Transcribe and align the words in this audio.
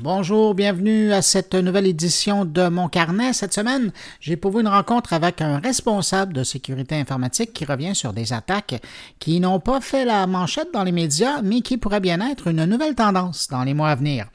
Bonjour, 0.00 0.54
bienvenue 0.54 1.12
à 1.12 1.22
cette 1.22 1.56
nouvelle 1.56 1.88
édition 1.88 2.44
de 2.44 2.68
Mon 2.68 2.88
Carnet. 2.88 3.32
Cette 3.32 3.52
semaine, 3.52 3.90
j'ai 4.20 4.36
pour 4.36 4.52
vous 4.52 4.60
une 4.60 4.68
rencontre 4.68 5.12
avec 5.12 5.40
un 5.40 5.58
responsable 5.58 6.32
de 6.32 6.44
sécurité 6.44 6.94
informatique 6.94 7.52
qui 7.52 7.64
revient 7.64 7.96
sur 7.96 8.12
des 8.12 8.32
attaques 8.32 8.80
qui 9.18 9.40
n'ont 9.40 9.58
pas 9.58 9.80
fait 9.80 10.04
la 10.04 10.28
manchette 10.28 10.72
dans 10.72 10.84
les 10.84 10.92
médias, 10.92 11.42
mais 11.42 11.62
qui 11.62 11.78
pourraient 11.78 11.98
bien 11.98 12.20
être 12.30 12.46
une 12.46 12.64
nouvelle 12.64 12.94
tendance 12.94 13.48
dans 13.48 13.64
les 13.64 13.74
mois 13.74 13.88
à 13.88 13.96
venir. 13.96 14.26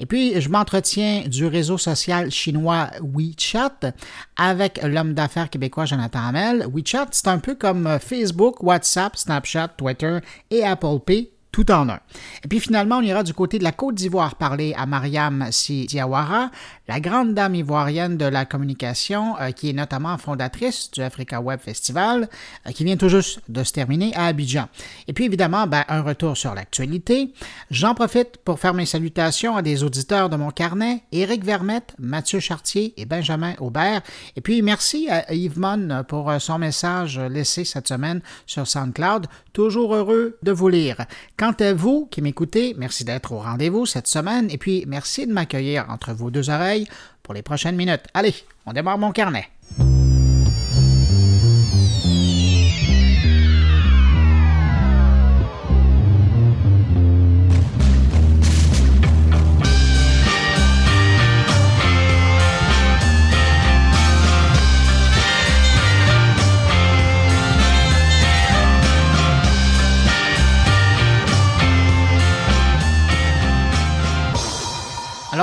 Et 0.00 0.06
puis, 0.06 0.40
je 0.40 0.48
m'entretiens 0.48 1.22
du 1.28 1.46
réseau 1.46 1.78
social 1.78 2.32
chinois 2.32 2.90
WeChat 3.00 3.92
avec 4.34 4.80
l'homme 4.82 5.14
d'affaires 5.14 5.50
québécois 5.50 5.84
Jonathan 5.84 6.26
Hamel. 6.26 6.66
WeChat, 6.66 7.06
c'est 7.12 7.28
un 7.28 7.38
peu 7.38 7.54
comme 7.54 8.00
Facebook, 8.00 8.60
WhatsApp, 8.60 9.16
Snapchat, 9.16 9.68
Twitter 9.76 10.18
et 10.50 10.64
Apple 10.64 10.98
Pay 11.06 11.30
tout 11.52 11.70
en 11.70 11.88
un. 11.90 12.00
Et 12.44 12.48
puis 12.48 12.60
finalement, 12.60 12.96
on 12.96 13.02
ira 13.02 13.22
du 13.22 13.34
côté 13.34 13.58
de 13.58 13.64
la 13.64 13.72
Côte 13.72 13.94
d'Ivoire 13.94 14.36
parler 14.36 14.74
à 14.76 14.86
Mariam 14.86 15.46
Si 15.50 15.86
Diawara, 15.86 16.50
la 16.88 16.98
grande 16.98 17.34
dame 17.34 17.54
ivoirienne 17.54 18.16
de 18.16 18.24
la 18.24 18.46
communication, 18.46 19.38
euh, 19.38 19.50
qui 19.50 19.68
est 19.70 19.74
notamment 19.74 20.16
fondatrice 20.16 20.90
du 20.90 21.02
Africa 21.02 21.40
Web 21.40 21.60
Festival, 21.60 22.28
euh, 22.66 22.72
qui 22.72 22.84
vient 22.84 22.96
tout 22.96 23.10
juste 23.10 23.40
de 23.50 23.62
se 23.64 23.72
terminer 23.72 24.14
à 24.14 24.26
Abidjan. 24.26 24.68
Et 25.08 25.12
puis 25.12 25.26
évidemment, 25.26 25.66
ben, 25.66 25.84
un 25.88 26.00
retour 26.00 26.38
sur 26.38 26.54
l'actualité. 26.54 27.34
J'en 27.70 27.94
profite 27.94 28.38
pour 28.38 28.58
faire 28.58 28.72
mes 28.72 28.86
salutations 28.86 29.54
à 29.54 29.62
des 29.62 29.84
auditeurs 29.84 30.30
de 30.30 30.36
mon 30.36 30.50
carnet, 30.50 31.02
Éric 31.12 31.44
Vermette, 31.44 31.94
Mathieu 31.98 32.40
Chartier 32.40 32.94
et 32.96 33.04
Benjamin 33.04 33.54
Aubert. 33.60 34.00
Et 34.36 34.40
puis 34.40 34.62
merci 34.62 35.08
à 35.10 35.32
Yves 35.34 35.58
Mon 35.58 36.02
pour 36.04 36.30
euh, 36.30 36.38
son 36.38 36.58
message 36.58 37.18
laissé 37.18 37.64
cette 37.64 37.88
semaine 37.88 38.22
sur 38.46 38.66
SoundCloud. 38.66 39.26
Toujours 39.52 39.94
heureux 39.94 40.38
de 40.42 40.50
vous 40.50 40.68
lire. 40.68 40.96
Quant 41.42 41.56
à 41.58 41.72
vous 41.72 42.06
qui 42.08 42.22
m'écoutez, 42.22 42.72
merci 42.78 43.04
d'être 43.04 43.32
au 43.32 43.40
rendez-vous 43.40 43.84
cette 43.84 44.06
semaine 44.06 44.48
et 44.48 44.58
puis 44.58 44.84
merci 44.86 45.26
de 45.26 45.32
m'accueillir 45.32 45.86
entre 45.88 46.12
vos 46.12 46.30
deux 46.30 46.50
oreilles 46.50 46.86
pour 47.24 47.34
les 47.34 47.42
prochaines 47.42 47.74
minutes. 47.74 48.02
Allez, 48.14 48.32
on 48.64 48.72
démarre 48.72 48.96
mon 48.96 49.10
carnet. 49.10 49.48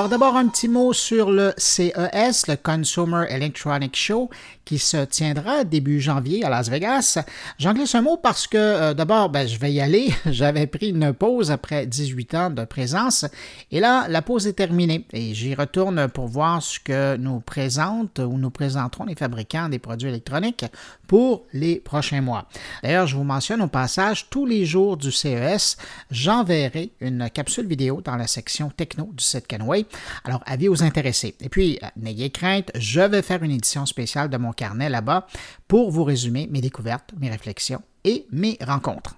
D'abord 0.10 0.38
un 0.38 0.48
petit 0.48 0.68
mot 0.68 0.92
sur 0.92 1.30
le 1.30 1.54
CES, 1.58 2.48
le 2.48 2.56
Consumer 2.56 3.26
Electronic 3.30 3.96
Show, 3.96 4.32
qui 4.70 4.78
se 4.78 5.04
tiendra 5.04 5.64
début 5.64 6.00
janvier 6.00 6.46
à 6.46 6.50
Las 6.50 6.70
Vegas. 6.70 7.18
J'en 7.58 7.74
glisse 7.74 7.96
un 7.96 8.04
mot 8.04 8.18
parce 8.18 8.46
que 8.46 8.56
euh, 8.56 8.94
d'abord, 8.94 9.32
ben, 9.32 9.48
je 9.48 9.58
vais 9.58 9.74
y 9.74 9.82
aller. 9.82 10.14
J'avais 10.28 10.68
pris 10.68 10.90
une 10.90 11.12
pause 11.12 11.50
après 11.50 11.88
18 11.88 12.36
ans 12.36 12.50
de 12.52 12.64
présence 12.66 13.26
et 13.72 13.80
là, 13.80 14.06
la 14.08 14.22
pause 14.22 14.46
est 14.46 14.54
terminée 14.54 15.08
et 15.12 15.34
j'y 15.34 15.56
retourne 15.56 16.08
pour 16.10 16.28
voir 16.28 16.62
ce 16.62 16.80
que 16.80 17.18
nous 17.18 17.40
présentent 17.40 18.20
ou 18.20 18.38
nous 18.38 18.52
présenteront 18.52 19.06
les 19.06 19.16
fabricants 19.16 19.70
des 19.70 19.80
produits 19.80 20.10
électroniques 20.10 20.66
pour 21.08 21.48
les 21.52 21.78
prochains 21.78 22.22
mois. 22.22 22.48
D'ailleurs, 22.84 23.08
je 23.08 23.16
vous 23.16 23.24
mentionne 23.24 23.64
au 23.64 23.68
passage, 23.68 24.28
tous 24.30 24.46
les 24.46 24.68
jours 24.68 24.98
du 24.98 25.12
CES, 25.12 25.78
j'enverrai 26.12 26.92
une 27.02 27.28
capsule 27.32 27.66
vidéo 27.66 28.02
dans 28.02 28.18
la 28.18 28.28
section 28.28 28.70
techno 28.70 29.10
du 29.16 29.24
site 29.24 29.48
Kenway. 29.48 29.88
Alors, 30.26 30.44
avis 30.46 30.70
aux 30.70 30.84
intéressés. 30.84 31.34
Et 31.42 31.50
puis, 31.50 31.80
euh, 31.82 31.88
n'ayez 31.98 32.30
crainte, 32.30 32.70
je 32.76 33.02
vais 33.02 33.24
faire 33.24 33.42
une 33.42 33.50
édition 33.50 33.88
spéciale 33.88 34.30
de 34.30 34.38
mon 34.38 34.52
carnet 34.60 34.90
là-bas 34.90 35.26
pour 35.70 35.90
vous 35.90 36.04
résumer 36.04 36.48
mes 36.52 36.60
découvertes, 36.60 37.14
mes 37.18 37.30
réflexions 37.30 37.82
et 38.04 38.28
mes 38.32 38.58
rencontres. 38.62 39.16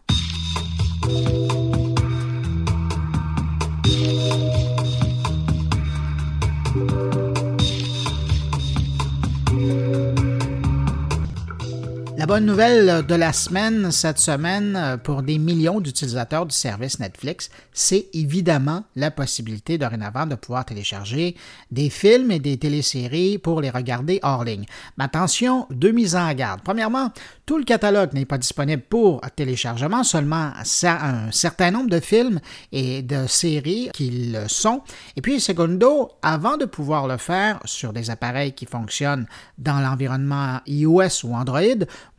Bonne 12.31 12.46
nouvelle 12.46 13.06
de 13.06 13.16
la 13.16 13.34
semaine, 13.34 13.92
cette 13.92 14.18
semaine, 14.18 14.78
euh, 14.78 14.96
pour 14.96 15.22
des 15.22 15.38
millions 15.38 15.81
d'utilisateurs 15.81 16.46
du 16.46 16.56
service 16.56 16.97
Netflix, 16.97 17.50
c'est 17.74 18.08
évidemment 18.14 18.86
la 18.96 19.12
possibilité 19.12 19.78
dorénavant 19.78 20.25
de 20.25 20.36
pouvoir 20.36 20.64
télécharger 20.64 21.36
des 21.72 21.90
films 21.90 22.31
et 22.31 22.40
des 22.40 22.56
téléséries 22.56 23.38
pour 23.38 23.59
les 23.59 23.69
regarder 23.69 24.22
hors 24.24 24.46
ligne. 24.46 24.64
Mais 24.97 25.03
attention, 25.03 25.68
deux 25.72 25.92
mises 25.92 26.16
en 26.16 26.34
garde. 26.34 26.62
Premièrement, 26.64 27.12
tout 27.46 27.58
le 27.58 27.66
catalogue 27.66 28.14
n'est 28.14 28.24
pas 28.24 28.38
disponible 28.38 28.84
pour 28.84 29.19
téléchargement, 29.36 30.06
seulement 30.06 30.53
un 30.84 31.31
certain 31.31 31.72
nombre 31.72 31.90
de 31.90 32.00
films 32.00 32.40
et 32.72 33.02
de 33.02 33.28
séries 33.28 33.90
qui 33.94 34.31
le 34.31 34.48
sont. 34.48 34.84
Et 35.18 35.22
puis, 35.22 35.42
secondo, 35.42 36.12
avant 36.22 36.56
de 36.56 36.63
pouvoir 36.63 37.09
le 37.09 37.18
faire 37.18 37.59
sur 37.66 37.92
des 37.92 38.09
appareils 38.09 38.53
qui 38.53 38.66
fonctionnent 38.66 39.28
dans 39.58 39.81
l'environnement 39.81 40.62
iOS 40.66 41.25
ou 41.25 41.36
Android, 41.36 41.59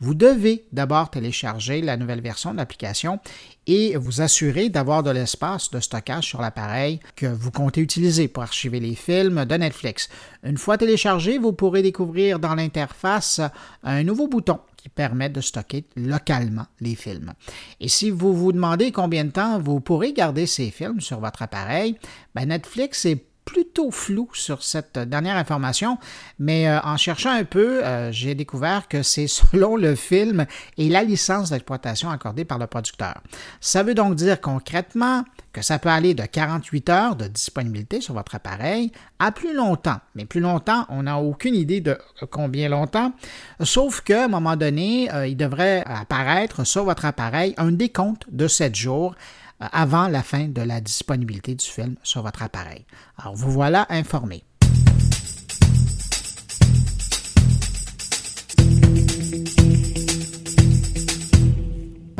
vous 0.03 0.15
devez 0.15 0.65
d'abord 0.73 1.09
télécharger 1.09 1.81
la 1.81 1.95
nouvelle 1.95 2.19
version 2.19 2.51
de 2.51 2.57
l'application 2.57 3.19
et 3.67 3.95
vous 3.95 4.19
assurer 4.19 4.67
d'avoir 4.67 5.01
de 5.01 5.09
l'espace 5.09 5.71
de 5.71 5.79
stockage 5.79 6.25
sur 6.25 6.41
l'appareil 6.41 6.99
que 7.15 7.25
vous 7.25 7.51
comptez 7.51 7.79
utiliser 7.79 8.27
pour 8.27 8.43
archiver 8.43 8.81
les 8.81 8.95
films 8.95 9.45
de 9.45 9.55
Netflix. 9.55 10.09
Une 10.43 10.57
fois 10.57 10.77
téléchargé, 10.77 11.37
vous 11.37 11.53
pourrez 11.53 11.81
découvrir 11.81 12.39
dans 12.39 12.53
l'interface 12.53 13.39
un 13.81 14.03
nouveau 14.03 14.27
bouton 14.27 14.59
qui 14.75 14.89
permet 14.89 15.29
de 15.29 15.39
stocker 15.39 15.85
localement 15.95 16.65
les 16.81 16.95
films. 16.95 17.31
Et 17.79 17.87
si 17.87 18.11
vous 18.11 18.33
vous 18.33 18.51
demandez 18.51 18.91
combien 18.91 19.23
de 19.23 19.31
temps 19.31 19.57
vous 19.57 19.79
pourrez 19.79 20.11
garder 20.11 20.47
ces 20.47 20.69
films 20.69 20.99
sur 20.99 21.21
votre 21.21 21.43
appareil, 21.43 21.95
ben 22.35 22.49
Netflix 22.49 23.05
est 23.05 23.23
plutôt 23.45 23.91
flou 23.91 24.29
sur 24.33 24.63
cette 24.63 24.97
dernière 24.97 25.37
information, 25.37 25.97
mais 26.39 26.67
euh, 26.67 26.79
en 26.81 26.97
cherchant 26.97 27.31
un 27.31 27.43
peu, 27.43 27.83
euh, 27.83 28.11
j'ai 28.11 28.35
découvert 28.35 28.87
que 28.87 29.03
c'est 29.03 29.27
selon 29.27 29.75
le 29.75 29.95
film 29.95 30.45
et 30.77 30.89
la 30.89 31.03
licence 31.03 31.49
d'exploitation 31.49 32.09
accordée 32.09 32.45
par 32.45 32.59
le 32.59 32.67
producteur. 32.67 33.21
Ça 33.61 33.83
veut 33.83 33.93
donc 33.93 34.15
dire 34.15 34.41
concrètement 34.41 35.23
que 35.51 35.61
ça 35.61 35.77
peut 35.77 35.89
aller 35.89 36.15
de 36.15 36.23
48 36.23 36.89
heures 36.89 37.15
de 37.15 37.27
disponibilité 37.27 38.01
sur 38.01 38.15
votre 38.15 38.33
appareil 38.33 38.91
à 39.19 39.31
plus 39.31 39.53
longtemps. 39.53 39.99
Mais 40.15 40.25
plus 40.25 40.39
longtemps, 40.39 40.85
on 40.89 41.03
n'a 41.03 41.19
aucune 41.19 41.55
idée 41.55 41.79
de 41.79 41.97
combien 42.31 42.69
longtemps, 42.69 43.13
sauf 43.61 44.01
qu'à 44.01 44.25
un 44.25 44.27
moment 44.27 44.55
donné, 44.55 45.13
euh, 45.13 45.27
il 45.27 45.37
devrait 45.37 45.83
apparaître 45.85 46.65
sur 46.65 46.85
votre 46.85 47.05
appareil 47.05 47.53
un 47.57 47.71
décompte 47.71 48.25
de 48.31 48.47
7 48.47 48.75
jours 48.75 49.13
euh, 49.13 49.42
avant 49.59 50.07
la 50.07 50.23
fin 50.23 50.47
de 50.47 50.61
la 50.61 50.81
disponibilité 50.81 51.55
du 51.55 51.65
film 51.65 51.95
sur 52.03 52.21
votre 52.21 52.43
appareil. 52.43 52.85
Alors, 53.17 53.35
vous 53.35 53.51
voilà 53.51 53.85
informé. 53.89 54.43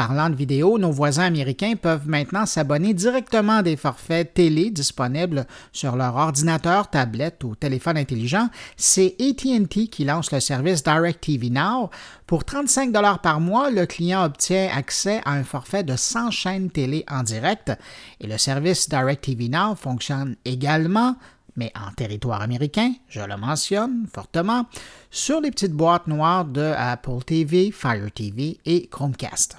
Parlant 0.05 0.29
de 0.29 0.35
vidéo, 0.35 0.77
nos 0.77 0.91
voisins 0.91 1.23
américains 1.23 1.75
peuvent 1.81 2.09
maintenant 2.09 2.45
s'abonner 2.45 2.93
directement 2.93 3.61
des 3.61 3.77
forfaits 3.77 4.33
télé 4.33 4.69
disponibles 4.69 5.47
sur 5.71 5.95
leur 5.95 6.17
ordinateur, 6.17 6.89
tablette 6.89 7.41
ou 7.45 7.55
téléphone 7.55 7.95
intelligent. 7.95 8.49
C'est 8.75 9.15
AT&T 9.17 9.87
qui 9.87 10.03
lance 10.03 10.33
le 10.33 10.41
service 10.41 10.83
DirecTV 10.83 11.49
Now. 11.51 11.89
Pour 12.27 12.43
35 12.43 12.91
dollars 12.91 13.19
par 13.19 13.39
mois, 13.39 13.71
le 13.71 13.85
client 13.85 14.25
obtient 14.25 14.67
accès 14.75 15.21
à 15.23 15.31
un 15.31 15.45
forfait 15.45 15.83
de 15.83 15.95
100 15.95 16.31
chaînes 16.31 16.69
télé 16.69 17.05
en 17.09 17.23
direct 17.23 17.71
et 18.19 18.27
le 18.27 18.37
service 18.37 18.89
DirecTV 18.89 19.47
Now 19.47 19.75
fonctionne 19.75 20.35
également 20.43 21.15
mais 21.55 21.71
en 21.75 21.91
territoire 21.91 22.41
américain, 22.41 22.93
je 23.09 23.21
le 23.21 23.37
mentionne 23.37 24.07
fortement, 24.11 24.65
sur 25.11 25.39
les 25.39 25.51
petites 25.51 25.73
boîtes 25.73 26.07
noires 26.07 26.45
de 26.45 26.73
Apple 26.75 27.23
TV, 27.23 27.69
Fire 27.69 28.11
TV 28.11 28.57
et 28.65 28.87
Chromecast. 28.87 29.57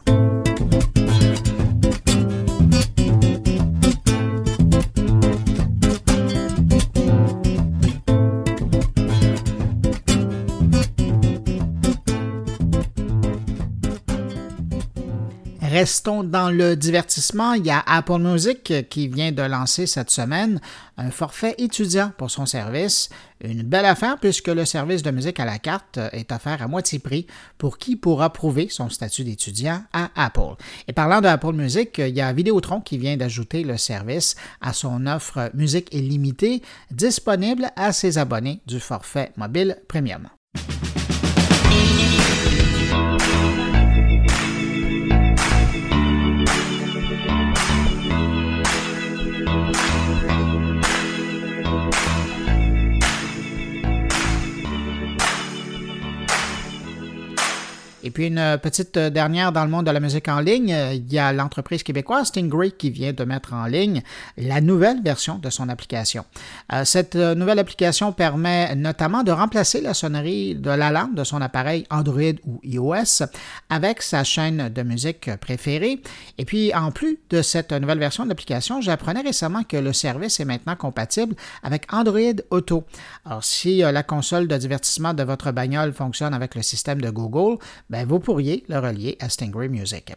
Bye. 0.54 1.03
Restons 15.74 16.22
dans 16.22 16.52
le 16.52 16.76
divertissement. 16.76 17.54
Il 17.54 17.66
y 17.66 17.70
a 17.70 17.82
Apple 17.84 18.20
Music 18.20 18.88
qui 18.88 19.08
vient 19.08 19.32
de 19.32 19.42
lancer 19.42 19.88
cette 19.88 20.10
semaine 20.10 20.60
un 20.96 21.10
forfait 21.10 21.56
étudiant 21.58 22.12
pour 22.16 22.30
son 22.30 22.46
service. 22.46 23.08
Une 23.42 23.64
belle 23.64 23.86
affaire 23.86 24.20
puisque 24.20 24.46
le 24.46 24.66
service 24.66 25.02
de 25.02 25.10
musique 25.10 25.40
à 25.40 25.44
la 25.44 25.58
carte 25.58 25.98
est 26.12 26.30
offert 26.30 26.62
à 26.62 26.68
moitié 26.68 27.00
prix 27.00 27.26
pour 27.58 27.76
qui 27.76 27.96
pourra 27.96 28.32
prouver 28.32 28.68
son 28.70 28.88
statut 28.88 29.24
d'étudiant 29.24 29.82
à 29.92 30.10
Apple. 30.14 30.54
Et 30.86 30.92
parlant 30.92 31.20
de 31.20 31.26
Apple 31.26 31.54
Music, 31.54 31.98
il 31.98 32.14
y 32.14 32.20
a 32.20 32.32
Vidéotron 32.32 32.80
qui 32.80 32.96
vient 32.96 33.16
d'ajouter 33.16 33.64
le 33.64 33.76
service 33.76 34.36
à 34.60 34.72
son 34.72 35.08
offre 35.08 35.50
musique 35.54 35.92
illimitée 35.92 36.62
disponible 36.92 37.72
à 37.74 37.92
ses 37.92 38.18
abonnés 38.18 38.60
du 38.66 38.78
forfait 38.78 39.32
mobile 39.36 39.78
premium. 39.88 40.28
Et 58.04 58.10
puis 58.10 58.26
une 58.26 58.38
euh, 58.38 58.58
petite 58.58 58.98
euh, 58.98 59.08
dernière 59.08 59.50
dans 59.50 59.64
le 59.64 59.70
monde 59.70 59.86
de 59.86 59.90
la 59.90 59.98
musique 59.98 60.28
en 60.28 60.38
ligne, 60.38 60.74
euh, 60.74 60.92
il 60.92 61.10
y 61.10 61.18
a 61.18 61.32
l'entreprise 61.32 61.82
québécoise 61.82 62.26
Stingray 62.26 62.72
qui 62.72 62.90
vient 62.90 63.14
de 63.14 63.24
mettre 63.24 63.54
en 63.54 63.64
ligne 63.64 64.02
la 64.36 64.60
nouvelle 64.60 65.02
version 65.02 65.38
de 65.38 65.48
son 65.48 65.70
application. 65.70 66.26
Cette 66.84 67.14
nouvelle 67.14 67.58
application 67.58 68.12
permet 68.12 68.74
notamment 68.74 69.22
de 69.22 69.32
remplacer 69.32 69.80
la 69.80 69.94
sonnerie 69.94 70.54
de 70.54 70.70
l'alarme 70.70 71.14
de 71.14 71.24
son 71.24 71.40
appareil 71.40 71.86
Android 71.90 72.34
ou 72.44 72.60
iOS 72.62 73.24
avec 73.70 74.02
sa 74.02 74.22
chaîne 74.24 74.68
de 74.68 74.82
musique 74.82 75.30
préférée. 75.36 76.02
Et 76.36 76.44
puis 76.44 76.74
en 76.74 76.90
plus 76.90 77.18
de 77.30 77.40
cette 77.40 77.72
nouvelle 77.72 77.98
version 77.98 78.24
de 78.24 78.28
l'application, 78.28 78.80
j'apprenais 78.82 79.22
récemment 79.22 79.62
que 79.62 79.76
le 79.76 79.92
service 79.92 80.40
est 80.40 80.44
maintenant 80.44 80.76
compatible 80.76 81.34
avec 81.62 81.92
Android 81.92 82.42
Auto. 82.50 82.84
Alors 83.24 83.44
si 83.44 83.78
la 83.78 84.02
console 84.02 84.46
de 84.46 84.56
divertissement 84.56 85.14
de 85.14 85.22
votre 85.22 85.52
bagnole 85.52 85.92
fonctionne 85.92 86.34
avec 86.34 86.54
le 86.54 86.62
système 86.62 87.00
de 87.00 87.10
Google, 87.10 87.58
ben, 87.94 88.08
vous 88.08 88.19
pourriez 88.19 88.64
le 88.69 88.81
relier 88.81 89.17
à 89.20 89.29
Stingray 89.29 89.69
Music. 89.69 90.12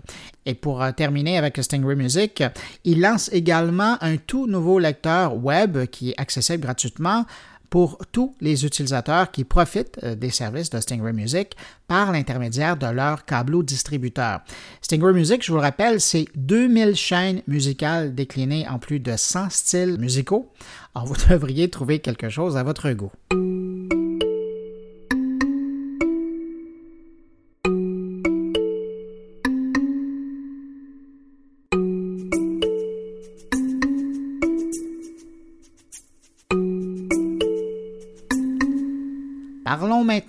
Et 0.48 0.56
pour 0.56 0.82
euh, 0.82 0.92
terminer 0.92 1.38
avec 1.38 1.58
Stingray 1.58 1.96
Music, 1.96 2.44
il 2.86 3.02
lance 3.02 3.30
également 3.32 3.98
un 4.02 4.18
tout 4.18 4.48
nouveau 4.48 4.80
lecteur 4.80 5.36
web 5.36 5.86
qui 5.86 6.10
est 6.10 6.20
accessible 6.20 6.64
gratuitement 6.64 7.28
pour 7.70 8.00
tous 8.12 8.34
les 8.42 8.66
utilisateurs 8.66 9.30
qui 9.30 9.44
profitent 9.44 10.00
euh, 10.02 10.16
des 10.16 10.32
services 10.32 10.72
de 10.72 10.80
Stingray 10.80 11.14
Music 11.14 11.56
par 11.88 12.12
l'intermédiaire 12.12 12.78
de 12.78 12.88
leur 12.88 13.26
câbleau 13.26 13.62
distributeur. 13.62 14.40
Stingray 14.82 15.14
Music, 15.14 15.46
je 15.46 15.52
vous 15.52 15.60
le 15.60 15.64
rappelle, 15.64 16.02
c'est 16.02 16.26
2000 16.34 16.96
chaînes 16.96 17.44
musicales 17.46 18.16
déclinées 18.16 18.68
en 18.68 18.80
plus 18.80 19.00
de 19.00 19.16
100 19.16 19.52
styles 19.52 20.00
musicaux. 20.00 20.50
Alors, 20.96 21.06
vous 21.06 21.16
devriez 21.30 21.70
trouver 21.70 22.00
quelque 22.00 22.30
chose 22.30 22.58
à 22.58 22.64
votre 22.64 22.90
goût. 22.94 23.12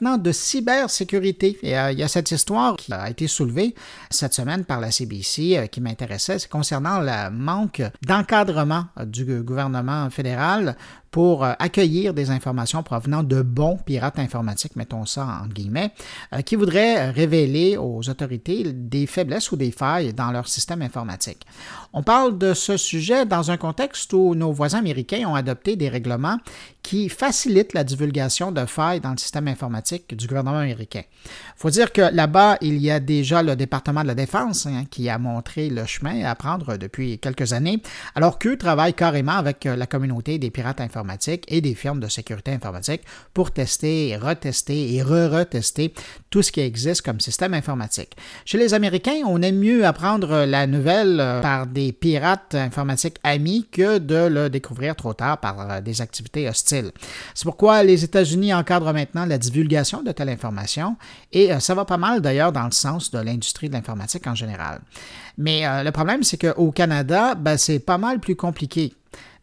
De 0.00 0.32
cybersécurité. 0.32 1.58
Et, 1.62 1.78
euh, 1.78 1.92
il 1.92 1.98
y 1.98 2.02
a 2.02 2.08
cette 2.08 2.30
histoire 2.30 2.76
qui 2.76 2.92
a 2.92 3.10
été 3.10 3.26
soulevée 3.26 3.74
cette 4.10 4.34
semaine 4.34 4.64
par 4.64 4.80
la 4.80 4.90
CBC 4.90 5.56
euh, 5.56 5.66
qui 5.66 5.80
m'intéressait, 5.80 6.38
c'est 6.38 6.48
concernant 6.48 7.00
le 7.00 7.30
manque 7.30 7.82
d'encadrement 8.06 8.86
du 9.04 9.24
gouvernement 9.42 10.08
fédéral 10.10 10.76
pour 11.10 11.44
euh, 11.44 11.52
accueillir 11.58 12.14
des 12.14 12.30
informations 12.30 12.82
provenant 12.82 13.22
de 13.22 13.42
bons 13.42 13.76
pirates 13.76 14.18
informatiques, 14.18 14.76
mettons 14.76 15.06
ça 15.06 15.40
en 15.42 15.46
guillemets, 15.46 15.92
euh, 16.34 16.42
qui 16.42 16.56
voudraient 16.56 17.10
révéler 17.10 17.76
aux 17.76 18.08
autorités 18.08 18.72
des 18.72 19.06
faiblesses 19.06 19.50
ou 19.52 19.56
des 19.56 19.70
failles 19.70 20.12
dans 20.12 20.30
leur 20.30 20.48
système 20.48 20.82
informatique. 20.82 21.46
On 21.92 22.02
parle 22.02 22.36
de 22.36 22.54
ce 22.54 22.76
sujet 22.76 23.24
dans 23.24 23.50
un 23.50 23.56
contexte 23.56 24.12
où 24.12 24.34
nos 24.34 24.52
voisins 24.52 24.78
américains 24.78 25.26
ont 25.26 25.34
adopté 25.34 25.76
des 25.76 25.88
règlements 25.88 26.38
qui 26.82 27.08
facilitent 27.08 27.74
la 27.74 27.84
divulgation 27.84 28.52
de 28.52 28.64
failles 28.64 29.00
dans 29.00 29.10
le 29.10 29.18
système 29.18 29.48
informatique 29.48 30.14
du 30.14 30.26
gouvernement 30.26 30.58
américain. 30.58 31.02
Il 31.24 31.60
faut 31.60 31.70
dire 31.70 31.92
que 31.92 32.14
là-bas, 32.14 32.56
il 32.60 32.78
y 32.78 32.90
a 32.90 33.00
déjà 33.00 33.42
le 33.42 33.56
département 33.56 34.02
de 34.02 34.06
la 34.06 34.14
Défense 34.14 34.66
hein, 34.66 34.84
qui 34.90 35.08
a 35.08 35.18
montré 35.18 35.68
le 35.68 35.84
chemin 35.86 36.24
à 36.24 36.34
prendre 36.34 36.76
depuis 36.76 37.18
quelques 37.18 37.52
années, 37.52 37.82
alors 38.14 38.38
qu'eux 38.38 38.56
travaillent 38.56 38.94
carrément 38.94 39.32
avec 39.32 39.64
la 39.64 39.86
communauté 39.86 40.38
des 40.38 40.50
pirates 40.50 40.80
informatiques 40.80 40.98
et 41.48 41.60
des 41.60 41.74
firmes 41.74 42.00
de 42.00 42.08
sécurité 42.08 42.52
informatique 42.52 43.02
pour 43.34 43.50
tester 43.50 44.08
et 44.08 44.16
retester 44.16 44.94
et 44.94 45.02
re-retester 45.02 45.92
tout 46.30 46.42
ce 46.42 46.52
qui 46.52 46.60
existe 46.60 47.02
comme 47.02 47.20
système 47.20 47.54
informatique. 47.54 48.16
Chez 48.44 48.58
les 48.58 48.74
Américains, 48.74 49.22
on 49.26 49.40
aime 49.42 49.58
mieux 49.58 49.86
apprendre 49.86 50.44
la 50.44 50.66
nouvelle 50.66 51.18
euh, 51.20 51.40
par 51.40 51.66
des 51.66 51.92
pirates 51.92 52.54
informatiques 52.54 53.16
amis 53.24 53.66
que 53.70 53.98
de 53.98 54.26
le 54.28 54.50
découvrir 54.50 54.94
trop 54.96 55.14
tard 55.14 55.38
par 55.38 55.70
euh, 55.70 55.80
des 55.80 56.00
activités 56.00 56.48
hostiles. 56.48 56.92
C'est 57.34 57.44
pourquoi 57.44 57.82
les 57.82 58.04
États-Unis 58.04 58.52
encadrent 58.52 58.92
maintenant 58.92 59.24
la 59.24 59.38
divulgation 59.38 60.02
de 60.02 60.12
telle 60.12 60.28
information 60.28 60.96
et 61.32 61.52
euh, 61.52 61.60
ça 61.60 61.74
va 61.74 61.84
pas 61.84 61.96
mal 61.96 62.20
d'ailleurs 62.20 62.52
dans 62.52 62.64
le 62.64 62.72
sens 62.72 63.10
de 63.10 63.18
l'industrie 63.18 63.68
de 63.68 63.74
l'informatique 63.74 64.26
en 64.26 64.34
général. 64.34 64.80
Mais 65.36 65.62
le 65.84 65.90
problème, 65.92 66.24
c'est 66.24 66.36
qu'au 66.36 66.72
Canada, 66.72 67.36
ben, 67.36 67.56
c'est 67.56 67.78
pas 67.78 67.96
mal 67.96 68.18
plus 68.18 68.34
compliqué. 68.34 68.92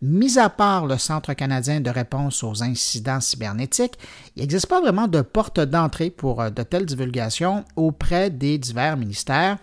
Mis 0.07 0.37
à 0.37 0.51
part 0.51 0.85
le 0.85 0.99
Centre 0.99 1.33
canadien 1.33 1.81
de 1.81 1.89
réponse 1.89 2.43
aux 2.43 2.61
incidents 2.61 3.19
cybernétiques, 3.19 3.97
il 4.35 4.41
n'existe 4.41 4.67
pas 4.67 4.79
vraiment 4.79 5.07
de 5.07 5.21
porte 5.21 5.59
d'entrée 5.59 6.11
pour 6.11 6.41
euh, 6.41 6.51
de 6.51 6.61
telles 6.61 6.85
divulgations 6.85 7.65
auprès 7.75 8.29
des 8.29 8.59
divers 8.59 8.97
ministères, 8.97 9.57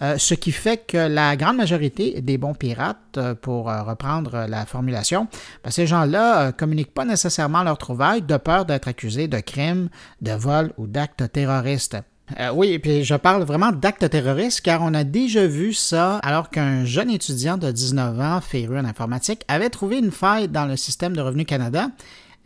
euh, 0.00 0.16
ce 0.16 0.34
qui 0.34 0.52
fait 0.52 0.86
que 0.86 1.08
la 1.08 1.34
grande 1.34 1.56
majorité 1.56 2.20
des 2.20 2.38
bons 2.38 2.54
pirates, 2.54 2.98
euh, 3.16 3.34
pour 3.34 3.64
reprendre 3.66 4.46
la 4.48 4.66
formulation, 4.66 5.26
ben, 5.64 5.70
ces 5.72 5.88
gens-là 5.88 6.46
ne 6.46 6.50
communiquent 6.52 6.94
pas 6.94 7.04
nécessairement 7.04 7.64
leur 7.64 7.76
trouvaille 7.76 8.22
de 8.22 8.36
peur 8.36 8.66
d'être 8.66 8.86
accusés 8.86 9.26
de 9.26 9.40
crimes, 9.40 9.88
de 10.22 10.30
vol 10.30 10.72
ou 10.76 10.86
d'actes 10.86 11.32
terroristes. 11.32 11.96
Euh, 12.38 12.50
oui, 12.54 12.68
et 12.68 12.78
puis 12.78 13.04
je 13.04 13.14
parle 13.14 13.42
vraiment 13.42 13.72
d'actes 13.72 14.08
terroristes 14.10 14.60
car 14.60 14.82
on 14.82 14.92
a 14.94 15.04
déjà 15.04 15.46
vu 15.46 15.72
ça 15.72 16.16
alors 16.18 16.50
qu'un 16.50 16.84
jeune 16.84 17.10
étudiant 17.10 17.56
de 17.56 17.70
19 17.70 18.20
ans, 18.20 18.40
féru 18.40 18.78
en 18.78 18.84
informatique, 18.84 19.44
avait 19.48 19.70
trouvé 19.70 19.98
une 19.98 20.10
faille 20.10 20.48
dans 20.48 20.66
le 20.66 20.76
système 20.76 21.16
de 21.16 21.20
Revenu 21.20 21.44
Canada 21.44 21.88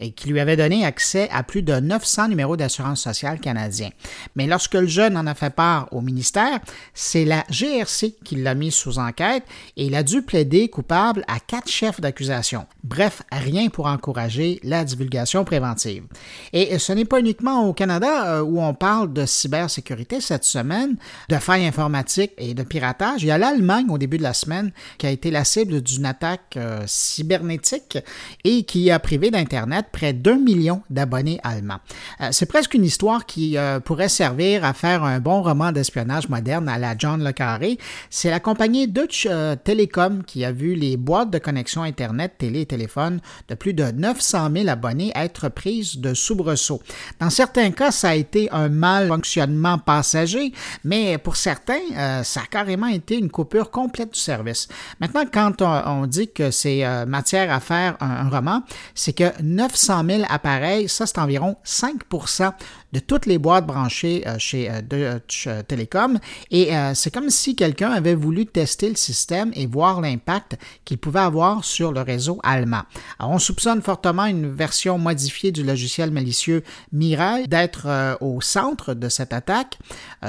et 0.02 0.10
qui 0.10 0.28
lui 0.28 0.40
avait 0.40 0.56
donné 0.56 0.84
accès 0.84 1.28
à 1.30 1.44
plus 1.44 1.62
de 1.62 1.78
900 1.78 2.28
numéros 2.28 2.56
d'assurance 2.56 3.00
sociale 3.00 3.38
canadiens. 3.38 3.90
Mais 4.34 4.46
lorsque 4.46 4.74
le 4.74 4.88
jeune 4.88 5.16
en 5.16 5.26
a 5.26 5.34
fait 5.34 5.54
part 5.54 5.88
au 5.92 6.00
ministère, 6.00 6.58
c'est 6.92 7.24
la 7.24 7.44
GRC 7.50 8.16
qui 8.24 8.36
l'a 8.36 8.54
mis 8.54 8.72
sous 8.72 8.98
enquête 8.98 9.44
et 9.76 9.86
il 9.86 9.94
a 9.94 10.02
dû 10.02 10.22
plaider 10.22 10.68
coupable 10.68 11.24
à 11.28 11.38
quatre 11.38 11.70
chefs 11.70 12.00
d'accusation. 12.00 12.66
Bref, 12.82 13.22
rien 13.30 13.68
pour 13.68 13.86
encourager 13.86 14.58
la 14.64 14.84
divulgation 14.84 15.44
préventive. 15.44 16.04
Et 16.52 16.78
ce 16.78 16.92
n'est 16.92 17.04
pas 17.04 17.20
uniquement 17.20 17.68
au 17.68 17.72
Canada 17.72 18.26
euh, 18.26 18.42
où 18.42 18.60
on 18.60 18.74
parle 18.74 19.12
de 19.12 19.24
cybersécurité 19.24 20.20
cette 20.20 20.44
semaine, 20.44 20.96
de 21.28 21.36
failles 21.36 21.66
informatiques 21.66 22.32
et 22.38 22.54
de 22.54 22.62
piratage. 22.64 23.22
Il 23.22 23.26
y 23.26 23.30
a 23.30 23.38
l'Allemagne 23.38 23.86
au 23.88 23.98
début 23.98 24.18
de 24.18 24.22
la 24.24 24.34
semaine 24.34 24.72
qui 24.98 25.06
a 25.06 25.10
été 25.10 25.30
la 25.30 25.44
cible 25.44 25.80
d'une 25.80 26.06
attaque 26.06 26.56
euh, 26.56 26.82
cybernétique 26.86 27.98
et 28.42 28.64
qui 28.64 28.90
a 28.90 28.98
privé 28.98 29.30
d'Internet 29.30 29.86
près 29.92 30.12
d'un 30.12 30.36
million 30.36 30.82
d'abonnés 30.90 31.38
allemands. 31.44 31.78
Euh, 32.20 32.28
c'est 32.32 32.46
presque 32.46 32.74
une 32.74 32.84
histoire 32.84 33.26
qui 33.26 33.56
euh, 33.56 33.78
pourrait 33.78 34.08
servir 34.08 34.64
à 34.64 34.72
faire 34.72 35.04
un 35.04 35.20
bon 35.20 35.42
roman 35.42 35.70
d'espionnage 35.70 36.28
moderne 36.28 36.68
à 36.68 36.78
la 36.78 36.96
John 36.96 37.22
Le 37.22 37.32
Carré. 37.32 37.78
C'est 38.10 38.30
la 38.30 38.40
compagnie 38.40 38.88
Deutsche 38.88 39.28
euh, 39.30 39.54
Telekom 39.54 40.24
qui 40.24 40.44
a 40.44 40.52
vu 40.52 40.74
les 40.74 40.96
boîtes 40.96 41.30
de 41.30 41.38
connexion 41.38 41.82
Internet, 41.82 42.34
télé 42.38 42.62
et 42.62 42.66
téléphone 42.66 43.20
de 43.48 43.54
plus 43.54 43.74
de 43.74 43.84
900 43.84 44.50
000 44.54 44.68
abonnés 44.68 45.12
être 45.14 45.48
prises 45.48 45.98
de 45.98 46.14
soubresauts. 46.14 46.82
Dans 47.20 47.30
certains 47.30 47.70
cas, 47.70 47.90
ça 47.90 48.10
a 48.10 48.14
été 48.14 48.50
un 48.50 48.68
mal 48.68 49.08
fonctionnement 49.08 49.78
passager, 49.78 50.52
mais 50.84 51.18
pour 51.18 51.36
certains, 51.36 52.22
ça 52.22 52.40
a 52.40 52.46
carrément 52.46 52.86
été 52.86 53.18
une 53.18 53.30
coupure 53.30 53.70
complète 53.70 54.14
du 54.14 54.20
service. 54.20 54.68
Maintenant, 55.00 55.24
quand 55.30 55.60
on, 55.62 56.06
dit 56.06 56.30
que 56.32 56.50
c'est 56.50 56.84
matière 57.06 57.52
à 57.52 57.60
faire 57.60 57.96
un, 58.00 58.28
roman, 58.28 58.62
c'est 58.94 59.12
que 59.12 59.30
900 59.42 59.81
900 59.88 60.04
000 60.08 60.22
appareils. 60.28 60.88
Ça, 60.88 61.06
c'est 61.06 61.18
environ 61.18 61.56
5% 61.64 62.52
de 62.92 62.98
toutes 63.00 63.26
les 63.26 63.38
boîtes 63.38 63.66
branchées 63.66 64.22
euh, 64.26 64.36
chez 64.38 64.70
euh, 64.70 64.82
Deutsche 64.82 65.48
Telekom. 65.66 66.18
Et 66.50 66.76
euh, 66.76 66.92
c'est 66.94 67.12
comme 67.12 67.30
si 67.30 67.56
quelqu'un 67.56 67.90
avait 67.90 68.14
voulu 68.14 68.46
tester 68.46 68.88
le 68.88 68.96
système 68.96 69.50
et 69.54 69.66
voir 69.66 70.00
l'impact 70.00 70.56
qu'il 70.84 70.98
pouvait 70.98 71.20
avoir 71.20 71.64
sur 71.64 71.92
le 71.92 72.02
réseau 72.02 72.38
allemand. 72.42 72.82
Alors, 73.18 73.32
on 73.32 73.38
soupçonne 73.38 73.82
fortement 73.82 74.26
une 74.26 74.50
version 74.50 74.98
modifiée 74.98 75.52
du 75.52 75.64
logiciel 75.64 76.10
malicieux 76.10 76.62
Mirai 76.92 77.46
d'être 77.46 78.18
au 78.20 78.40
centre 78.40 78.94
de 78.94 79.08
cette 79.08 79.32
attaque. 79.32 79.78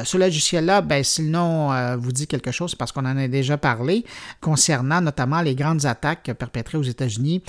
ce 0.03 0.17
logiciel-là, 0.17 0.81
ben, 0.81 1.03
si 1.03 1.23
le 1.23 1.29
nom 1.29 1.97
vous 1.97 2.11
dit 2.11 2.27
quelque 2.27 2.51
chose, 2.51 2.71
c'est 2.71 2.77
parce 2.77 2.91
qu'on 2.91 3.05
en 3.05 3.17
a 3.17 3.27
déjà 3.27 3.57
parlé, 3.57 4.05
concernant 4.41 5.01
notamment 5.01 5.41
les 5.41 5.55
grandes 5.55 5.85
attaques 5.85 6.31
perpétrées 6.33 6.77
aux 6.77 6.83
États-Unis 6.83 7.43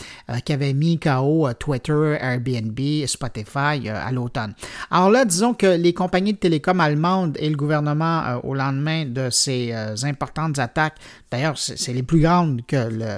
qui 0.45 0.53
avaient 0.53 0.73
mis 0.73 0.99
KO 0.99 1.53
Twitter, 1.59 1.84
Airbnb, 1.93 3.07
Spotify 3.07 3.89
à 3.89 4.11
l'automne. 4.13 4.55
Alors 4.91 5.11
là, 5.11 5.25
disons 5.25 5.55
que 5.55 5.67
les 5.67 5.93
compagnies 5.93 6.33
de 6.33 6.39
télécom 6.39 6.81
allemandes 6.81 7.37
et 7.41 7.49
le 7.49 7.57
gouvernement, 7.57 8.23
euh, 8.25 8.39
au 8.43 8.55
lendemain 8.55 9.05
de 9.07 9.31
ces 9.31 9.73
euh, 9.73 9.95
importantes 10.05 10.59
attaques, 10.59 10.97
d'ailleurs, 11.35 11.59
c'est 11.59 11.93
les 11.93 12.03
plus 12.03 12.21
grandes 12.21 12.63
que 12.67 12.77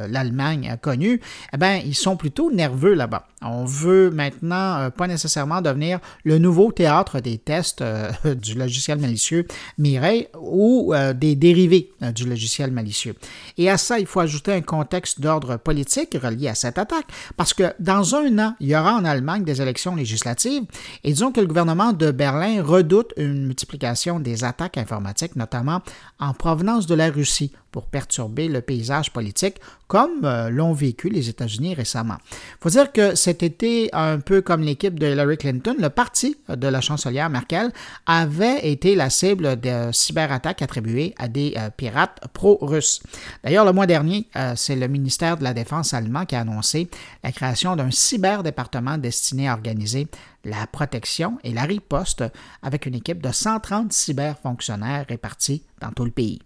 l'Allemagne 0.08 0.70
a 0.70 0.76
connues, 0.76 1.20
eh 1.52 1.56
bien, 1.56 1.76
ils 1.76 1.94
sont 1.94 2.16
plutôt 2.16 2.50
nerveux 2.50 2.94
là-bas. 2.94 3.26
On 3.42 3.66
veut 3.66 4.10
maintenant 4.10 4.78
euh, 4.78 4.90
pas 4.90 5.06
nécessairement 5.06 5.60
devenir 5.60 6.00
le 6.24 6.38
nouveau 6.38 6.72
théâtre 6.72 7.20
des 7.20 7.36
tests 7.36 7.84
du 8.24 8.54
logiciel 8.54 8.98
malicieux 8.98 9.46
Mireille 9.78 10.28
ou 10.40 10.94
des 11.14 11.36
dérivés 11.36 11.92
du 12.14 12.26
logiciel 12.26 12.70
malicieux. 12.70 13.14
Et 13.58 13.68
à 13.68 13.76
ça, 13.76 13.98
il 13.98 14.06
faut 14.06 14.20
ajouter 14.20 14.52
un 14.52 14.62
contexte 14.62 15.20
d'ordre 15.20 15.56
politique 15.56 16.16
relié 16.20 16.48
à 16.48 16.54
cette 16.54 16.78
attaque, 16.78 17.06
parce 17.36 17.52
que 17.52 17.74
dans 17.78 18.14
un 18.14 18.38
an, 18.38 18.54
il 18.60 18.68
y 18.68 18.76
aura 18.76 18.94
en 18.94 19.04
Allemagne 19.04 19.44
des 19.44 19.60
élections 19.60 19.94
législatives, 19.94 20.64
et 21.04 21.12
disons 21.12 21.32
que 21.32 21.40
le 21.40 21.46
gouvernement 21.46 21.92
de 21.92 22.10
Berlin 22.10 22.62
redoute 22.62 23.12
une 23.16 23.46
multiplication 23.46 24.20
des 24.20 24.44
attaques 24.44 24.78
informatiques, 24.78 25.36
notamment 25.36 25.82
en 26.18 26.32
provenance 26.32 26.86
de 26.86 26.94
la 26.94 27.10
Russie, 27.10 27.52
pour 27.76 27.88
perturber 27.88 28.48
le 28.48 28.62
paysage 28.62 29.12
politique, 29.12 29.56
comme 29.86 30.24
euh, 30.24 30.48
l'ont 30.48 30.72
vécu 30.72 31.10
les 31.10 31.28
États-Unis 31.28 31.74
récemment. 31.74 32.16
Il 32.30 32.56
faut 32.62 32.70
dire 32.70 32.90
que 32.90 33.14
cet 33.14 33.42
été, 33.42 33.90
un 33.92 34.18
peu 34.18 34.40
comme 34.40 34.62
l'équipe 34.62 34.98
de 34.98 35.06
Hillary 35.06 35.36
Clinton, 35.36 35.76
le 35.78 35.90
parti 35.90 36.38
de 36.48 36.68
la 36.68 36.80
chancelière 36.80 37.28
Merkel 37.28 37.70
avait 38.06 38.66
été 38.66 38.94
la 38.94 39.10
cible 39.10 39.60
de 39.60 39.90
cyberattaques 39.92 40.62
attribuées 40.62 41.14
à 41.18 41.28
des 41.28 41.52
euh, 41.58 41.68
pirates 41.68 42.18
pro-russes. 42.32 43.02
D'ailleurs, 43.44 43.66
le 43.66 43.74
mois 43.74 43.86
dernier, 43.86 44.26
euh, 44.36 44.54
c'est 44.56 44.76
le 44.76 44.88
ministère 44.88 45.36
de 45.36 45.44
la 45.44 45.52
Défense 45.52 45.92
allemand 45.92 46.24
qui 46.24 46.34
a 46.34 46.40
annoncé 46.40 46.88
la 47.22 47.30
création 47.30 47.76
d'un 47.76 47.90
cyberdépartement 47.90 48.96
destiné 48.96 49.50
à 49.50 49.52
organiser 49.52 50.06
la 50.46 50.66
protection 50.66 51.36
et 51.44 51.52
la 51.52 51.64
riposte 51.64 52.24
avec 52.62 52.86
une 52.86 52.94
équipe 52.94 53.20
de 53.20 53.32
130 53.32 53.92
cyberfonctionnaires 53.92 55.04
répartis 55.06 55.62
dans 55.78 55.90
tout 55.90 56.06
le 56.06 56.10
pays. 56.10 56.40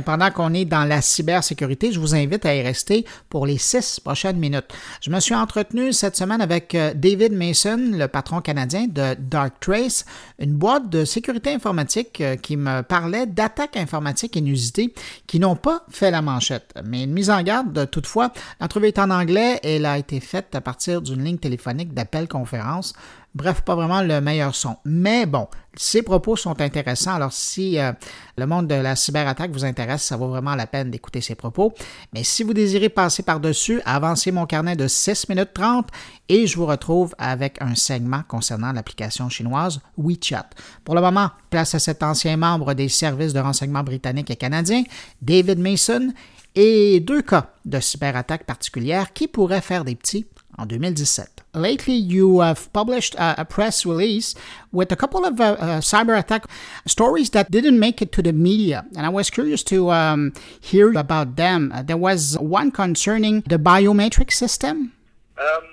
Pendant 0.00 0.30
qu'on 0.30 0.54
est 0.54 0.64
dans 0.64 0.84
la 0.84 1.02
cybersécurité, 1.02 1.92
je 1.92 2.00
vous 2.00 2.14
invite 2.14 2.46
à 2.46 2.54
y 2.54 2.62
rester 2.62 3.04
pour 3.28 3.46
les 3.46 3.58
six 3.58 4.00
prochaines 4.00 4.38
minutes. 4.38 4.66
Je 5.00 5.10
me 5.10 5.20
suis 5.20 5.34
entretenu 5.34 5.92
cette 5.92 6.16
semaine 6.16 6.40
avec 6.40 6.74
euh, 6.74 6.94
David 6.94 7.32
Mason, 7.32 7.78
le 7.92 8.06
patron 8.06 8.40
canadien 8.40 8.86
de 8.88 9.14
Darktrace, 9.18 10.06
une 10.38 10.54
boîte 10.54 10.88
de 10.88 11.04
sécurité 11.04 11.52
informatique 11.52 12.20
euh, 12.20 12.36
qui 12.36 12.56
me 12.56 12.82
parlait 12.82 13.26
d'attaques 13.26 13.76
informatiques 13.76 14.36
inusitées 14.36 14.94
qui 15.26 15.38
n'ont 15.38 15.56
pas 15.56 15.84
fait 15.90 16.10
la 16.10 16.22
manchette. 16.22 16.72
Mais 16.84 17.04
une 17.04 17.12
mise 17.12 17.30
en 17.30 17.42
garde, 17.42 17.90
toutefois, 17.90 18.32
l'entrevue 18.60 18.86
est 18.86 18.98
en 18.98 19.10
anglais 19.10 19.60
et 19.62 19.76
elle 19.76 19.86
a 19.86 19.98
été 19.98 20.20
faite 20.20 20.54
à 20.54 20.60
partir 20.60 21.02
d'une 21.02 21.24
ligne 21.24 21.38
téléphonique 21.38 21.92
d'appel 21.92 22.28
conférence 22.28 22.94
Bref, 23.34 23.62
pas 23.62 23.74
vraiment 23.74 24.02
le 24.02 24.20
meilleur 24.20 24.54
son. 24.54 24.76
Mais 24.84 25.24
bon, 25.24 25.48
ces 25.74 26.02
propos 26.02 26.36
sont 26.36 26.60
intéressants. 26.60 27.14
Alors, 27.14 27.32
si 27.32 27.78
euh, 27.78 27.92
le 28.36 28.46
monde 28.46 28.66
de 28.66 28.74
la 28.74 28.94
cyberattaque 28.94 29.52
vous 29.52 29.64
intéresse, 29.64 30.02
ça 30.02 30.18
vaut 30.18 30.28
vraiment 30.28 30.54
la 30.54 30.66
peine 30.66 30.90
d'écouter 30.90 31.22
ces 31.22 31.34
propos. 31.34 31.72
Mais 32.12 32.24
si 32.24 32.42
vous 32.42 32.52
désirez 32.52 32.90
passer 32.90 33.22
par-dessus, 33.22 33.80
avancez 33.86 34.32
mon 34.32 34.44
carnet 34.44 34.76
de 34.76 34.86
6 34.86 35.30
minutes 35.30 35.54
30 35.54 35.88
et 36.28 36.46
je 36.46 36.56
vous 36.58 36.66
retrouve 36.66 37.14
avec 37.16 37.60
un 37.62 37.74
segment 37.74 38.22
concernant 38.28 38.72
l'application 38.72 39.30
chinoise 39.30 39.80
WeChat. 39.96 40.50
Pour 40.84 40.94
le 40.94 41.00
moment, 41.00 41.30
place 41.48 41.74
à 41.74 41.78
cet 41.78 42.02
ancien 42.02 42.36
membre 42.36 42.74
des 42.74 42.90
services 42.90 43.32
de 43.32 43.40
renseignement 43.40 43.82
britanniques 43.82 44.30
et 44.30 44.36
canadiens, 44.36 44.84
David 45.22 45.58
Mason, 45.58 46.12
et 46.54 47.00
deux 47.00 47.22
cas 47.22 47.54
de 47.64 47.80
cyberattaque 47.80 48.44
particulière 48.44 49.12
qui 49.12 49.26
pourraient 49.26 49.62
faire 49.62 49.84
des 49.84 49.94
petits 49.94 50.26
en 50.58 50.68
2017. 50.68 51.42
lately 51.54 51.94
you 51.94 52.40
have 52.40 52.72
published 52.72 53.14
a, 53.14 53.40
a, 53.40 53.44
press 53.44 53.84
release 53.86 54.34
with 54.70 54.92
a 54.92 54.96
couple 54.96 55.24
of 55.24 55.40
uh, 55.40 55.44
uh, 55.44 55.80
cyber 55.80 56.18
attack 56.18 56.46
stories 56.86 57.30
that 57.30 57.50
didn't 57.50 57.78
make 57.78 58.00
it 58.00 58.12
to 58.12 58.22
the 58.22 58.32
media 58.32 58.84
and 58.96 59.06
i 59.06 59.08
was 59.08 59.30
curious 59.30 59.62
to 59.62 59.90
um, 59.90 60.32
hear 60.60 60.92
about 60.96 61.36
them. 61.36 61.72
Uh, 61.72 61.82
there 61.82 61.96
was 61.96 62.38
one 62.38 62.70
concerning 62.70 63.40
the 63.42 63.58
biometric 63.58 64.32
system. 64.32 64.92
Um, 65.38 65.64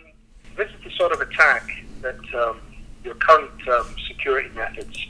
this 0.57 0.69
is 0.69 0.83
the 0.83 0.91
sort 0.91 1.11
of 1.11 1.21
attack 1.21 1.63
that 2.01 2.19
um, 2.35 2.59
your 3.03 3.15
current 3.15 3.67
um, 3.67 3.95
security 4.07 4.49
methods 4.55 5.07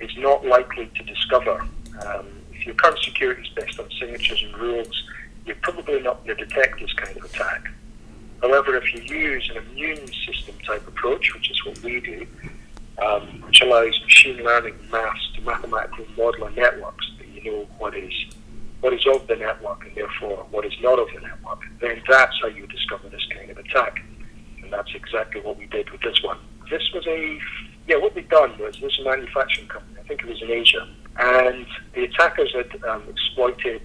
is 0.00 0.10
not 0.18 0.44
likely 0.44 0.90
to 0.96 1.02
discover. 1.04 1.60
Um, 2.06 2.26
if 2.52 2.66
your 2.66 2.74
current 2.74 2.98
security 3.00 3.42
is 3.42 3.48
based 3.54 3.78
on 3.78 3.88
signatures 3.98 4.42
and 4.42 4.56
rules 4.58 5.04
you're 5.46 5.56
probably 5.62 6.00
not 6.00 6.24
going 6.24 6.36
to 6.36 6.44
detect 6.44 6.78
this 6.78 6.92
kind 6.92 7.16
of 7.16 7.24
attack 7.24 7.70
However, 8.42 8.76
if 8.76 8.94
you 8.94 9.02
use 9.02 9.50
an 9.50 9.62
immune 9.70 10.06
system 10.26 10.54
type 10.66 10.86
approach, 10.86 11.34
which 11.34 11.50
is 11.50 11.64
what 11.64 11.78
we 11.82 12.00
do, 12.00 12.26
um, 13.04 13.42
which 13.46 13.60
allows 13.62 14.00
machine 14.02 14.42
learning 14.44 14.74
maths 14.90 15.30
to 15.34 15.42
mathematically 15.42 16.06
model 16.16 16.44
a 16.44 16.50
network 16.50 16.96
that 17.18 17.28
you 17.28 17.50
know 17.50 17.68
what 17.78 17.96
is 17.96 18.12
what 18.80 18.92
is 18.92 19.04
of 19.08 19.26
the 19.26 19.34
network 19.34 19.84
and 19.86 19.96
therefore 19.96 20.46
what 20.50 20.64
is 20.64 20.72
not 20.80 21.00
of 21.00 21.08
the 21.12 21.20
network, 21.20 21.60
then 21.80 22.00
that's 22.08 22.36
how 22.40 22.46
you 22.46 22.64
discover 22.68 23.08
this 23.08 23.26
kind 23.34 23.50
of 23.50 23.58
attack. 23.58 24.00
And 24.62 24.72
that's 24.72 24.94
exactly 24.94 25.40
what 25.40 25.58
we 25.58 25.66
did 25.66 25.90
with 25.90 26.00
this 26.02 26.22
one. 26.22 26.38
This 26.70 26.88
was 26.94 27.04
a 27.08 27.40
yeah, 27.88 27.96
what 27.96 28.14
we'd 28.14 28.28
done 28.28 28.56
was 28.58 28.78
this 28.80 29.00
manufacturing 29.02 29.66
company, 29.66 29.98
I 29.98 30.06
think 30.06 30.22
it 30.22 30.28
was 30.28 30.42
in 30.42 30.50
Asia, 30.50 30.86
and 31.16 31.66
the 31.94 32.04
attackers 32.04 32.54
had 32.54 32.84
um, 32.84 33.02
exploited 33.08 33.80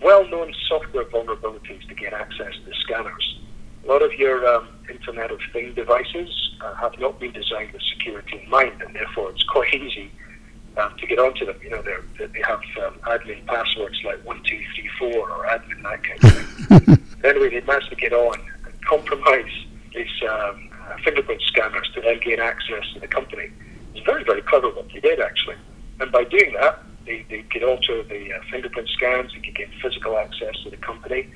well-known 0.00 0.54
software 0.68 1.04
vulnerabilities 1.06 1.86
to 1.88 1.94
get 1.94 2.12
access 2.12 2.54
to 2.54 2.64
the 2.66 2.74
scanners. 2.82 3.38
A 3.84 3.86
lot 3.86 4.02
of 4.02 4.14
your 4.14 4.46
um, 4.48 4.68
Internet 4.90 5.30
of 5.30 5.40
Things 5.52 5.74
devices 5.74 6.56
uh, 6.62 6.74
have 6.76 6.98
not 6.98 7.20
been 7.20 7.32
designed 7.32 7.72
with 7.72 7.82
security 7.82 8.40
in 8.42 8.48
mind, 8.48 8.80
and 8.80 8.94
therefore 8.94 9.30
it's 9.30 9.44
quite 9.44 9.74
easy 9.74 10.10
um, 10.78 10.96
to 10.98 11.06
get 11.06 11.18
onto 11.18 11.44
them. 11.44 11.56
You 11.62 11.70
know, 11.70 11.82
they 11.82 12.40
have 12.46 12.60
um, 12.82 12.94
admin 13.02 13.44
passwords 13.46 14.00
like 14.04 14.24
one 14.24 14.42
two 14.44 14.60
three 14.74 14.88
four 14.98 15.30
or 15.30 15.44
admin 15.46 15.82
that 15.82 16.02
kind 16.02 16.24
of 16.24 16.86
thing. 16.86 17.24
anyway, 17.24 17.50
they 17.50 17.60
managed 17.66 17.90
to 17.90 17.96
get 17.96 18.14
on 18.14 18.40
and 18.64 18.82
compromise 18.86 19.52
these 19.94 20.22
um, 20.30 20.70
fingerprint 21.04 21.42
scanners 21.42 21.90
to 21.94 22.00
then 22.00 22.20
gain 22.20 22.40
access 22.40 22.90
to 22.94 23.00
the 23.00 23.08
company. 23.08 23.50
It's 23.94 24.04
very 24.06 24.24
very 24.24 24.40
clever 24.40 24.70
what 24.70 24.88
they 24.94 25.00
did 25.00 25.20
actually, 25.20 25.56
and 26.00 26.10
by 26.10 26.24
doing 26.24 26.54
that, 26.58 26.82
they, 27.04 27.26
they 27.28 27.42
could 27.42 27.62
alter 27.62 28.02
the 28.02 28.32
uh, 28.32 28.40
fingerprint 28.50 28.88
scans. 28.88 29.32
They 29.34 29.40
could 29.40 29.56
gain 29.56 29.70
physical 29.82 30.16
access 30.16 30.54
to 30.64 30.70
the 30.70 30.78
company 30.78 31.28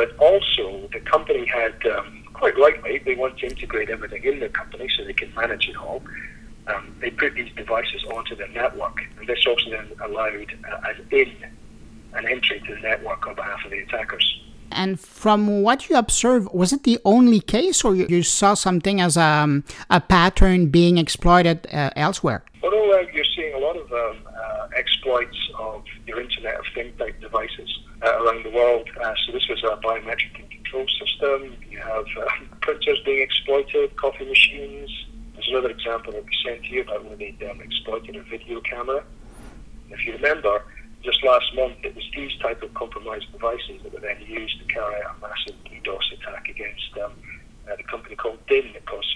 but 0.00 0.16
also, 0.16 0.88
the 0.94 1.00
company 1.00 1.44
had, 1.44 1.74
um, 1.94 2.24
quite 2.32 2.56
rightly, 2.56 3.02
they 3.04 3.16
want 3.16 3.36
to 3.40 3.46
integrate 3.46 3.90
everything 3.90 4.24
in 4.24 4.40
the 4.40 4.48
company 4.48 4.88
so 4.96 5.04
they 5.04 5.12
can 5.12 5.30
manage 5.34 5.68
it 5.68 5.76
all. 5.76 6.02
Um, 6.68 6.96
they 7.00 7.10
put 7.10 7.34
these 7.34 7.52
devices 7.54 8.02
onto 8.04 8.34
their 8.34 8.48
network, 8.48 8.96
and 9.18 9.28
this 9.28 9.44
also 9.46 9.68
then 9.68 9.88
allowed 10.02 10.56
uh, 10.72 10.88
an 10.88 11.06
in, 11.10 11.30
an 12.14 12.26
entry 12.26 12.62
to 12.66 12.74
the 12.76 12.80
network 12.80 13.26
on 13.26 13.34
behalf 13.34 13.62
of 13.62 13.72
the 13.72 13.80
attackers. 13.80 14.26
And 14.72 14.98
from 14.98 15.60
what 15.60 15.90
you 15.90 15.96
observed, 15.96 16.48
was 16.54 16.72
it 16.72 16.84
the 16.84 16.98
only 17.04 17.40
case, 17.40 17.84
or 17.84 17.94
you, 17.94 18.22
saw 18.22 18.54
something 18.54 19.02
as 19.02 19.18
a, 19.18 19.22
um, 19.22 19.64
a 19.90 20.00
pattern 20.00 20.68
being 20.68 20.96
exploited 20.96 21.66
uh, 21.70 21.90
elsewhere? 21.94 22.42
Although 22.62 22.90
uh, 22.94 23.04
you're 23.12 23.30
seeing 23.36 23.52
a 23.52 23.58
lot 23.58 23.76
uh, 23.96 24.68
exploits 24.76 25.36
of 25.58 25.84
your 26.06 26.20
Internet 26.20 26.56
of 26.56 26.64
Things 26.74 26.96
type 26.98 27.20
devices 27.20 27.78
uh, 28.02 28.22
around 28.22 28.44
the 28.44 28.50
world. 28.50 28.88
Uh, 29.02 29.14
so 29.26 29.32
this 29.32 29.46
was 29.48 29.62
a 29.64 29.76
biometric 29.84 30.34
control 30.34 30.86
system. 30.98 31.56
You 31.70 31.78
have 31.78 32.04
uh, 32.18 32.26
printers 32.60 33.00
being 33.04 33.20
exploited, 33.20 33.96
coffee 33.96 34.26
machines. 34.26 34.90
There's 35.34 35.48
another 35.48 35.70
example 35.70 36.12
that 36.12 36.24
we 36.24 36.32
sent 36.44 36.64
to 36.64 36.68
you 36.70 36.82
about 36.82 37.04
when 37.04 37.18
they 37.18 37.36
um, 37.50 37.60
exploited 37.60 38.16
a 38.16 38.22
video 38.22 38.60
camera. 38.60 39.02
If 39.90 40.06
you 40.06 40.12
remember, 40.12 40.62
just 41.02 41.24
last 41.24 41.54
month, 41.54 41.76
it 41.82 41.94
was 41.96 42.04
these 42.14 42.36
type 42.38 42.62
of 42.62 42.74
compromised 42.74 43.32
devices 43.32 43.82
that 43.82 43.92
were 43.92 44.00
then 44.00 44.20
used 44.26 44.58
to 44.60 44.64
carry 44.66 44.94
out 45.02 45.16
a 45.16 45.20
massive 45.20 45.56
DDoS 45.64 46.12
attack 46.20 46.48
against 46.48 46.96
um, 47.02 47.12
uh, 47.70 47.76
the 47.76 47.82
company 47.84 48.16
called 48.16 48.38
DIN 48.46 48.72
that 48.74 48.84
caused 48.86 49.10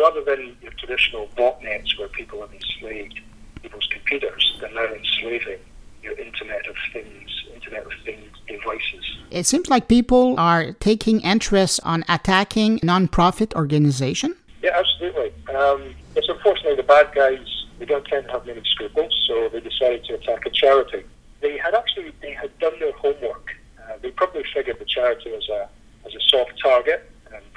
rather 0.00 0.24
than 0.24 0.56
your 0.62 0.72
traditional 0.72 1.28
botnets 1.36 1.98
where 1.98 2.08
people 2.08 2.40
have 2.40 2.52
enslaved 2.52 3.20
people's 3.62 3.88
computers, 3.92 4.56
they're 4.60 4.72
now 4.72 4.86
enslaving 4.86 5.58
your 6.02 6.18
Internet 6.18 6.66
of 6.66 6.76
Things, 6.92 7.44
Internet 7.54 7.86
of 7.86 7.92
Things 8.04 8.30
devices. 8.48 9.18
It 9.30 9.46
seems 9.46 9.68
like 9.68 9.88
people 9.88 10.34
are 10.38 10.72
taking 10.72 11.20
interest 11.20 11.80
on 11.84 12.04
attacking 12.08 12.80
non-profit 12.82 13.54
organization. 13.54 14.34
Yeah, 14.62 14.72
absolutely. 14.74 15.32
Um, 15.54 15.94
it's 16.16 16.28
unfortunately 16.28 16.76
the 16.76 16.82
bad 16.82 17.12
guys. 17.14 17.46
They 17.78 17.84
don't 17.86 18.04
tend 18.06 18.26
to 18.26 18.32
have 18.32 18.46
many 18.46 18.62
scruples, 18.64 19.14
so 19.26 19.48
they 19.50 19.60
decided 19.60 20.04
to 20.04 20.14
attack 20.14 20.44
a 20.46 20.50
charity. 20.50 21.04
They 21.40 21.56
had 21.56 21.74
actually 21.74 22.12
they 22.20 22.32
had 22.32 22.56
done 22.58 22.78
their 22.78 22.92
homework. 22.92 23.50
Uh, 23.78 23.96
they 24.02 24.10
probably 24.10 24.44
figured 24.52 24.78
the 24.78 24.84
charity 24.84 25.32
as 25.34 25.48
a 25.48 25.68
as 26.06 26.14
a 26.14 26.20
soft 26.28 26.52
target, 26.62 27.09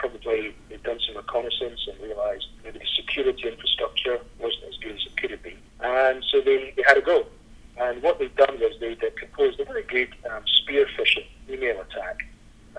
probably 0.03 0.53
they'd 0.67 0.83
done 0.83 0.99
some 1.07 1.15
reconnaissance 1.15 1.79
and 1.87 1.97
realised 2.03 2.47
maybe 2.65 2.79
the 2.79 2.85
security 2.93 3.47
infrastructure 3.47 4.19
wasn't 4.37 4.63
as 4.67 4.75
good 4.83 4.91
as 4.91 5.05
it 5.05 5.15
could 5.15 5.31
have 5.31 5.41
been, 5.41 5.61
and 5.79 6.21
so 6.29 6.41
they, 6.41 6.73
they 6.75 6.83
had 6.85 6.97
a 6.97 7.01
go. 7.01 7.25
And 7.77 8.03
what 8.03 8.19
they'd 8.19 8.35
done 8.35 8.59
was 8.59 8.75
they 8.81 8.89
would 8.89 9.15
proposed 9.15 9.59
a 9.61 9.65
very 9.65 9.83
good 9.83 10.09
um, 10.29 10.43
spear 10.45 10.85
phishing 10.97 11.25
email 11.49 11.79
attack 11.81 12.25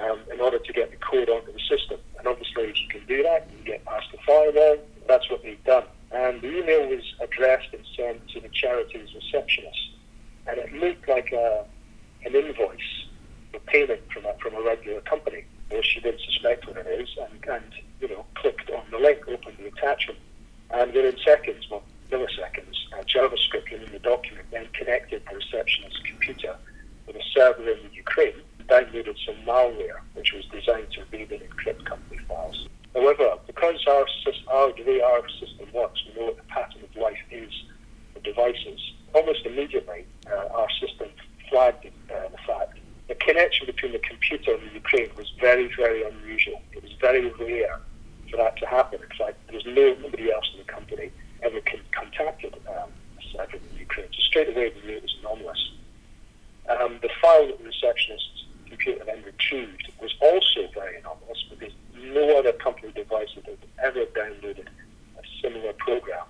um, 0.03 0.21
in 0.33 0.41
order 0.41 0.59
to 0.59 0.73
get 0.73 0.91
the 0.91 0.99
code 0.99 1.31
onto 1.31 1.51
the 1.51 1.59
system. 1.61 1.99
And 2.19 2.29
obviously, 2.29 2.65
if 2.65 2.77
you 2.81 2.89
can 2.89 3.07
do 3.07 3.23
that, 3.23 3.49
you 3.51 3.57
can 3.57 3.67
get 3.67 3.85
past 3.87 4.07
the 4.13 4.19
firewall. 4.27 4.77
That's 5.09 5.29
what 5.31 5.43
they've 5.43 5.65
done. 5.65 5.85
And 6.13 6.43
the 6.43 6.59
email 6.59 6.89
was 6.89 7.03
addressed 7.21 7.69
and 7.73 7.83
sent 7.97 8.29
to 8.29 8.41
the 8.41 8.49
charity's 8.51 9.09
receptionist. 9.15 9.91
And 10.47 10.59
it 10.59 10.73
looked 10.75 11.09
like 11.09 11.33
a, 11.33 11.65
an 12.25 12.35
invoice 12.35 13.07
for 13.51 13.59
payment 13.61 14.03
from 14.13 14.27
a, 14.27 14.35
from 14.41 14.55
a 14.55 14.63
regular 14.63 15.01
company. 15.01 15.45
Well, 15.71 15.83
she 15.83 16.01
didn't 16.01 16.21
suspect 16.21 16.67
what 16.67 16.77
it 16.77 16.87
is 16.87 17.09
and, 17.19 17.45
and, 17.49 17.73
you 18.01 18.09
know, 18.09 18.25
clicked 18.35 18.71
on 18.71 18.85
the 18.91 18.99
link, 18.99 19.27
opened 19.27 19.57
the 19.59 19.67
attachment. 19.67 20.19
And 20.71 20.93
within 20.93 21.17
seconds, 21.25 21.67
well, 21.71 21.83
milliseconds, 22.11 22.77
uh, 22.93 23.03
JavaScript 23.03 23.73
in 23.73 23.91
the 23.93 23.99
document 23.99 24.47
then 24.51 24.67
connected 24.73 25.23
the 25.29 25.37
receptionist's 25.37 26.01
computer 26.05 26.57
with 27.07 27.17
a 27.17 27.23
server 27.33 27.69
in 27.69 27.79
Ukraine, 27.93 28.35
and 28.59 28.69
downloaded 28.69 29.17
some 29.25 29.37
malware 29.47 30.01
which 30.15 30.33
was 30.33 30.45
designed 30.47 30.91
to 30.93 31.03
read 31.13 31.31
and 31.33 31.43
encrypt 31.43 31.85
company 31.85 32.21
files. 32.29 32.69
However, 32.95 33.37
because 33.47 33.85
our, 33.89 34.07
our, 34.49 34.73
the 34.73 34.85
way 34.85 35.01
our 35.01 35.29
system 35.41 35.69
works, 35.73 36.03
we 36.07 36.21
know 36.21 36.27
what 36.27 36.37
the 36.37 36.45
pattern 36.45 36.83
of 36.85 36.97
life 36.97 37.19
is 37.31 37.53
for 38.13 38.21
devices, 38.21 38.81
almost 39.13 39.45
immediately 39.45 40.07
uh, 40.31 40.49
our 40.55 40.71
system 40.81 41.09
flagged 41.51 41.87
uh, 41.87 42.29
the 42.29 42.39
fact 42.47 42.79
the 43.09 43.14
connection 43.25 43.67
between 43.67 43.93
the 43.93 43.99
computer 43.99 44.55
and 44.55 44.63
the 44.69 44.75
Ukraine 44.75 45.11
was 45.17 45.33
very, 45.41 45.69
very 45.77 46.03
unusual. 46.05 46.61
It 46.73 46.83
was 46.83 46.93
very 47.01 47.31
rare 47.33 47.81
for 48.31 48.37
that 48.37 48.57
to 48.59 48.67
happen. 48.67 49.01
In 49.03 49.17
fact, 49.17 49.39
there 49.47 49.57
was 49.57 49.67
no, 49.67 49.95
nobody 50.03 50.33
else 50.33 50.51
in 50.53 50.59
the 50.59 50.73
company 50.73 51.11
ever 51.43 51.61
contacted 51.93 52.55
um, 52.69 52.91
Cyber 53.33 53.55
in 53.55 53.79
Ukraine. 53.79 54.09
So 54.13 54.21
straight 54.21 54.49
away 54.49 54.73
we 54.75 54.87
knew 54.87 54.97
it 54.97 55.03
was 55.03 55.17
anomalous. 55.21 55.73
Um, 56.69 56.99
the 57.03 57.11
file 57.21 57.47
that 57.47 57.59
the 57.59 57.65
receptionist's 57.65 58.45
computer 58.67 59.05
then 59.05 59.23
retrieved 59.25 59.91
was 60.01 60.15
also 60.21 60.69
very 60.73 60.97
anomalous 60.99 61.45
because 61.51 61.75
no 61.95 62.39
other 62.39 62.53
company 62.53 62.93
device 62.93 63.29
had 63.35 63.59
ever 63.83 64.05
downloaded 64.07 64.67
a 65.19 65.23
similar 65.43 65.73
program 65.75 66.25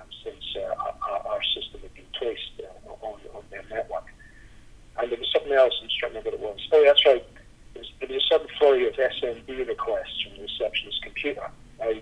um, 0.00 0.06
since 0.24 0.44
uh, 0.56 0.74
our, 1.08 1.26
our, 1.26 1.42
system 1.54 1.80
had 1.80 1.94
been 1.94 2.10
placed 2.18 2.52
uh, 2.60 3.06
on, 3.06 3.20
on 3.34 3.42
their 3.50 3.64
network. 3.70 4.04
And 4.98 5.10
there 5.10 5.18
was 5.18 5.30
something 5.32 5.52
else, 5.52 5.74
I'm 5.82 5.88
to 5.88 6.06
remember 6.06 6.30
what 6.30 6.34
it 6.34 6.40
was. 6.40 6.68
Oh, 6.72 6.84
that's 6.84 7.04
right. 7.04 7.24
There 7.74 7.82
was, 7.82 8.10
a 8.10 8.20
sudden 8.28 8.46
flurry 8.58 8.88
of 8.88 8.94
SMB 8.94 9.68
requests 9.68 10.22
from 10.22 10.36
the 10.36 10.42
receptionist's 10.42 11.00
computer. 11.00 11.50
Now, 11.78 11.92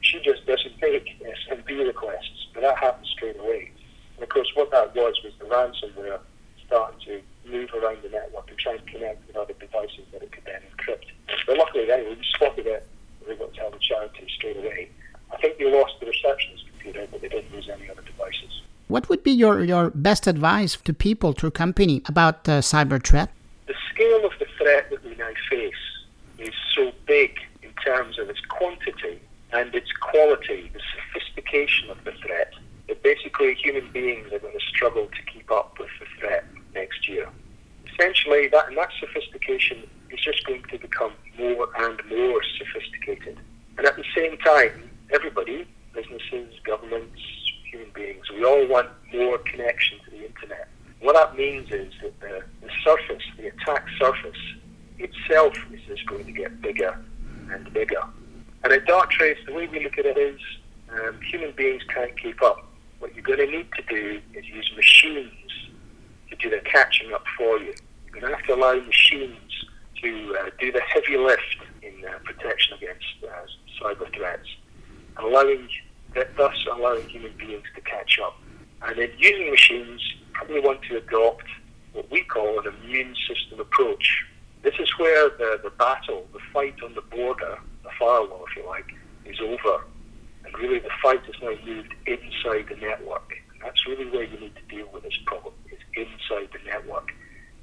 she 0.00 0.20
just 0.20 0.46
doesn't 0.46 0.80
make 0.80 1.18
SMB 1.20 1.86
requests, 1.86 2.46
but 2.54 2.62
that 2.62 2.78
happens 2.78 3.08
straight 3.08 3.38
away. 3.38 3.72
And 4.14 4.22
of 4.22 4.28
course, 4.28 4.50
what 4.54 4.70
that 4.70 4.94
was 4.94 5.18
was 5.24 5.32
the 5.38 5.46
ransomware 5.46 6.20
starting 6.66 7.00
to 7.06 7.22
move 7.50 7.70
around 7.74 8.02
the 8.02 8.08
network 8.08 8.48
and 8.48 8.58
try 8.58 8.74
and 8.74 8.86
connect 8.86 9.26
with 9.26 9.36
other 9.36 9.54
devices 9.54 10.06
that 10.12 10.22
it 10.22 10.30
could 10.30 10.44
then 10.44 10.62
encrypt. 10.76 11.10
But 11.46 11.58
luckily, 11.58 11.90
anyway, 11.90 12.16
we 12.16 12.24
spotted 12.34 12.66
it. 12.66 12.86
We 13.26 13.32
able 13.32 13.48
to 13.48 13.56
tell 13.56 13.70
the 13.70 13.78
charity 13.78 14.26
straight 14.36 14.56
away. 14.56 14.90
I 15.32 15.36
think 15.38 15.58
they 15.58 15.70
lost 15.70 15.94
the 16.00 16.06
receptionist 16.06 16.64
computer, 16.68 17.08
but 17.10 17.20
they 17.20 17.28
didn't 17.28 17.52
lose 17.52 17.68
any 17.68 17.90
other 17.90 18.02
devices. 18.02 18.62
What 18.94 19.08
would 19.08 19.24
be 19.24 19.32
your, 19.32 19.64
your 19.64 19.90
best 19.90 20.28
advice 20.28 20.76
to 20.76 20.94
people, 20.94 21.34
to 21.34 21.50
company, 21.50 22.02
about 22.06 22.48
uh, 22.48 22.60
cyber 22.60 23.04
threat? 23.04 23.28
The 23.66 23.74
scale 23.92 24.24
of 24.24 24.30
the 24.38 24.46
threat 24.56 24.88
that 24.90 25.04
we 25.04 25.16
now 25.16 25.32
face 25.50 25.84
is 26.38 26.54
so 26.76 26.92
big 27.04 27.40
in 27.64 27.70
terms 27.84 28.20
of 28.20 28.30
its 28.30 28.40
quantity 28.42 29.18
and 29.52 29.74
its 29.74 29.90
quality, 30.00 30.70
the 30.72 30.80
sophistication 30.94 31.90
of 31.90 32.04
the 32.04 32.12
threat, 32.24 32.52
that 32.86 33.02
basically 33.02 33.54
human 33.54 33.90
beings 33.90 34.32
are 34.32 34.38
going 34.38 34.56
to 34.56 34.64
struggle 34.64 35.06
to 35.06 35.22
keep 35.32 35.50
up 35.50 35.76
with 35.80 35.90
the 35.98 36.06
threat 36.20 36.44
next 36.72 37.08
year. 37.08 37.28
Essentially, 37.92 38.46
that 38.46 38.68
and 38.68 38.78
that 38.78 38.90
sophistication 39.00 39.78
is 40.10 40.20
just 40.20 40.46
going 40.46 40.62
to 40.70 40.78
become 40.78 41.14
more 41.36 41.66
and 41.78 42.00
more 42.08 42.40
sophisticated. 42.58 43.40
And 43.76 43.88
at 43.88 43.96
the 43.96 44.04
same 44.14 44.38
time, 44.38 44.88
everybody, 45.10 45.66
businesses, 45.92 46.54
governments, 46.62 47.20
human 47.74 47.90
beings, 47.94 48.30
we 48.30 48.44
all 48.44 48.66
want 48.68 48.88
more 49.12 49.38
connection 49.38 49.98
to 50.04 50.10
the 50.12 50.24
internet. 50.24 50.68
What 51.00 51.14
that 51.14 51.36
means 51.36 51.70
is 51.72 51.92
that 52.02 52.20
the, 52.20 52.44
the 52.62 52.70
surface, 52.84 53.22
the 53.36 53.48
attack 53.48 53.84
surface 53.98 54.38
itself 54.98 55.54
is 55.72 55.80
just 55.86 56.06
going 56.06 56.24
to 56.24 56.32
get 56.32 56.60
bigger 56.62 56.96
and 57.50 57.72
bigger. 57.72 58.02
And 58.62 58.72
at 58.72 58.86
Darktrace, 58.86 59.44
the 59.46 59.52
way 59.52 59.66
we 59.66 59.82
look 59.82 59.98
at 59.98 60.06
it 60.06 60.16
is 60.16 60.40
um, 60.92 61.20
human 61.20 61.52
beings 61.52 61.82
can't 61.92 62.18
keep 62.20 62.40
up. 62.42 62.64
What 63.00 63.14
you're 63.14 63.24
going 63.24 63.40
to 63.40 63.46
need 63.46 63.68
to 63.72 63.82
do 63.82 64.20
is 64.34 64.46
use 64.46 64.72
machines 64.76 65.50
to 66.30 66.36
do 66.36 66.48
the 66.48 66.60
catching 66.60 67.12
up 67.12 67.24
for 67.36 67.58
you. 67.58 67.74
You're 68.06 68.20
going 68.20 68.30
to 68.30 68.36
have 68.36 68.46
to 68.46 68.54
allow 68.54 68.74
machines 68.74 69.66
to 70.00 70.36
uh, 70.40 70.50
do 70.60 70.70
the 70.70 70.80
heavy 70.80 71.16
lift 71.16 71.58
in 71.82 71.92
uh, 72.06 72.18
protection 72.24 72.76
against 72.76 73.04
uh, 73.24 73.82
cyber 73.82 74.14
threats, 74.14 74.48
allowing 75.18 75.68
thus 76.36 76.54
allowing 76.70 77.08
human 77.08 77.32
beings 77.36 77.64
to 77.74 77.80
catch 77.82 78.18
up. 78.18 78.38
And 78.82 78.98
then 78.98 79.10
using 79.18 79.50
machines, 79.50 80.00
probably 80.32 80.60
want 80.60 80.82
to 80.82 80.96
adopt 80.96 81.46
what 81.92 82.10
we 82.10 82.22
call 82.22 82.58
an 82.60 82.74
immune 82.82 83.14
system 83.28 83.60
approach. 83.60 84.24
This 84.62 84.74
is 84.78 84.90
where 84.98 85.28
the, 85.30 85.60
the 85.62 85.70
battle, 85.70 86.26
the 86.32 86.40
fight 86.52 86.74
on 86.82 86.94
the 86.94 87.02
border 87.02 87.58
the 87.84 87.90
firewall, 87.98 88.44
if 88.50 88.56
you 88.56 88.66
like, 88.66 88.92
is 89.24 89.38
over. 89.40 89.84
And 90.44 90.58
really 90.58 90.80
the 90.80 90.90
fight 91.02 91.24
has 91.24 91.34
now 91.40 91.54
moved 91.64 91.94
inside 92.06 92.66
the 92.68 92.76
network. 92.80 93.32
And 93.52 93.62
that's 93.62 93.86
really 93.86 94.10
where 94.10 94.24
you 94.24 94.38
need 94.40 94.56
to 94.56 94.74
deal 94.74 94.88
with 94.92 95.04
this 95.04 95.16
problem, 95.26 95.54
is 95.70 95.78
inside 95.94 96.48
the 96.52 96.70
network, 96.70 97.12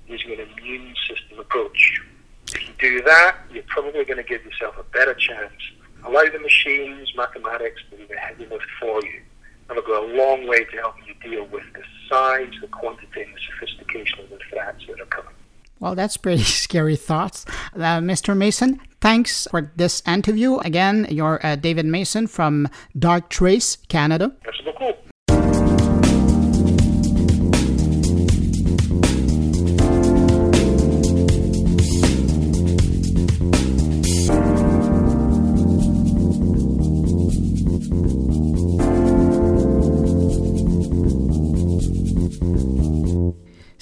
using 0.07 0.31
an 0.31 0.47
immune 0.57 0.93
system 1.09 1.39
approach. 1.39 2.01
If 2.47 2.67
you 2.67 2.73
do 2.79 3.01
that, 3.03 3.37
you're 3.51 3.63
probably 3.67 4.05
going 4.05 4.17
to 4.17 4.23
give 4.23 4.43
yourself 4.45 4.75
a 4.79 4.83
better 4.83 5.13
chance. 5.13 5.61
Allow 6.03 6.25
the 6.31 6.39
machines, 6.39 7.11
mathematics 7.15 7.81
to 7.89 7.97
do 7.97 8.07
the 8.07 8.17
heavy 8.17 8.45
lift 8.45 8.65
for 8.79 9.01
you. 9.03 9.21
And 9.69 9.77
it'll 9.77 9.87
go 9.87 10.05
a 10.05 10.09
long 10.17 10.47
way 10.47 10.65
to 10.65 10.77
helping 10.77 11.05
you 11.05 11.13
deal 11.23 11.45
with 11.45 11.63
the 11.73 11.83
size, 12.09 12.51
the 12.59 12.67
quantity, 12.67 13.21
and 13.21 13.33
the 13.33 13.39
sophistication 13.39 14.19
of 14.19 14.29
the 14.29 14.39
threats 14.49 14.83
that 14.87 14.99
are 14.99 15.05
coming. 15.05 15.33
Well, 15.81 15.95
that's 15.95 16.15
pretty 16.15 16.43
scary 16.65 16.95
thoughts. 16.95 17.43
Uh, 17.75 17.99
Mr. 17.99 18.37
Mason, 18.37 18.79
thanks 19.01 19.47
for 19.49 19.71
this 19.75 20.01
interview. 20.07 20.57
Again, 20.59 21.07
you're 21.09 21.45
uh, 21.45 21.55
David 21.55 21.87
Mason 21.87 22.27
from 22.27 22.69
Dark 22.97 23.29
Trace 23.29 23.77
Canada. 23.89 24.31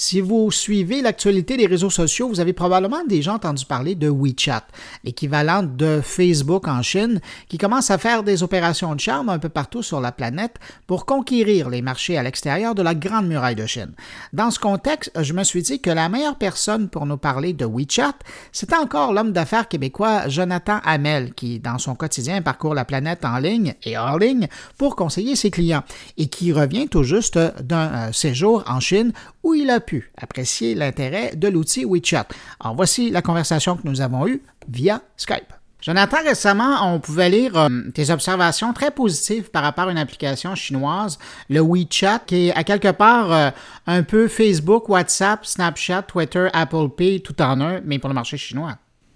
Si 0.09 0.21
vous 0.21 0.49
suivez 0.49 1.03
l'actualité 1.03 1.55
des 1.55 1.67
réseaux 1.67 1.91
sociaux, 1.91 2.27
vous 2.29 2.39
avez 2.39 2.53
probablement 2.53 3.05
déjà 3.07 3.35
entendu 3.35 3.63
parler 3.63 3.93
de 3.93 4.09
WeChat, 4.09 4.63
l'équivalent 5.03 5.61
de 5.61 6.01
Facebook 6.03 6.67
en 6.67 6.81
Chine, 6.81 7.21
qui 7.47 7.59
commence 7.59 7.91
à 7.91 7.99
faire 7.99 8.23
des 8.23 8.41
opérations 8.41 8.95
de 8.95 8.99
charme 8.99 9.29
un 9.29 9.37
peu 9.37 9.49
partout 9.49 9.83
sur 9.83 10.01
la 10.01 10.11
planète 10.11 10.55
pour 10.87 11.05
conquérir 11.05 11.69
les 11.69 11.83
marchés 11.83 12.17
à 12.17 12.23
l'extérieur 12.23 12.73
de 12.73 12.81
la 12.81 12.95
Grande 12.95 13.27
Muraille 13.27 13.53
de 13.53 13.67
Chine. 13.67 13.91
Dans 14.33 14.49
ce 14.49 14.57
contexte, 14.57 15.11
je 15.21 15.31
me 15.33 15.43
suis 15.43 15.61
dit 15.61 15.79
que 15.79 15.91
la 15.91 16.09
meilleure 16.09 16.39
personne 16.39 16.89
pour 16.89 17.05
nous 17.05 17.17
parler 17.17 17.53
de 17.53 17.65
WeChat, 17.65 18.15
c'était 18.51 18.77
encore 18.77 19.13
l'homme 19.13 19.31
d'affaires 19.31 19.67
québécois 19.67 20.27
Jonathan 20.27 20.79
Hamel, 20.85 21.35
qui, 21.35 21.59
dans 21.59 21.77
son 21.77 21.93
quotidien, 21.93 22.41
parcourt 22.41 22.73
la 22.73 22.83
planète 22.83 23.25
en 23.25 23.37
ligne 23.37 23.75
et 23.83 23.95
hors 23.95 24.17
ligne 24.17 24.47
pour 24.75 24.95
conseiller 24.95 25.35
ses 25.35 25.51
clients, 25.51 25.83
et 26.17 26.29
qui 26.29 26.51
revient 26.51 26.87
tout 26.87 27.03
juste 27.03 27.37
d'un 27.61 28.07
euh, 28.07 28.11
séjour 28.11 28.63
en 28.65 28.79
Chine 28.79 29.13
il 29.53 29.69
a 29.69 29.79
pu 29.79 30.12
apprécier 30.17 30.75
l'intérêt 30.75 31.35
de 31.35 31.47
l'outil 31.47 31.85
WeChat. 31.85 32.27
Alors 32.59 32.75
voici 32.75 33.09
la 33.09 33.21
conversation 33.21 33.77
que 33.77 33.88
nous 33.88 34.01
avons 34.01 34.27
eue 34.27 34.41
via 34.67 35.01
Skype. 35.17 35.53
Jonathan, 35.81 36.17
récemment, 36.25 36.93
on 36.93 36.99
pouvait 36.99 37.29
lire 37.29 37.57
euh, 37.57 37.69
tes 37.95 38.09
observations 38.09 38.73
très 38.73 38.91
positives 38.91 39.49
par 39.49 39.63
rapport 39.63 39.88
à 39.88 39.91
une 39.91 39.97
application 39.97 40.53
chinoise, 40.53 41.17
le 41.49 41.62
WeChat, 41.62 42.19
qui 42.27 42.49
est 42.49 42.53
à 42.53 42.65
quelque 42.65 42.91
part 42.91 43.31
euh, 43.31 43.49
un 43.88 44.03
peu 44.03 44.27
Facebook, 44.27 44.89
WhatsApp, 44.89 45.45
Snapchat, 45.45 46.03
Twitter, 46.03 46.49
Apple 46.51 46.89
Pay, 46.97 47.21
tout 47.21 47.41
en 47.41 47.62
un, 47.62 47.79
mais 47.85 47.97
pour 47.97 48.09
le 48.09 48.13
marché 48.13 48.35
chinois. 48.35 48.75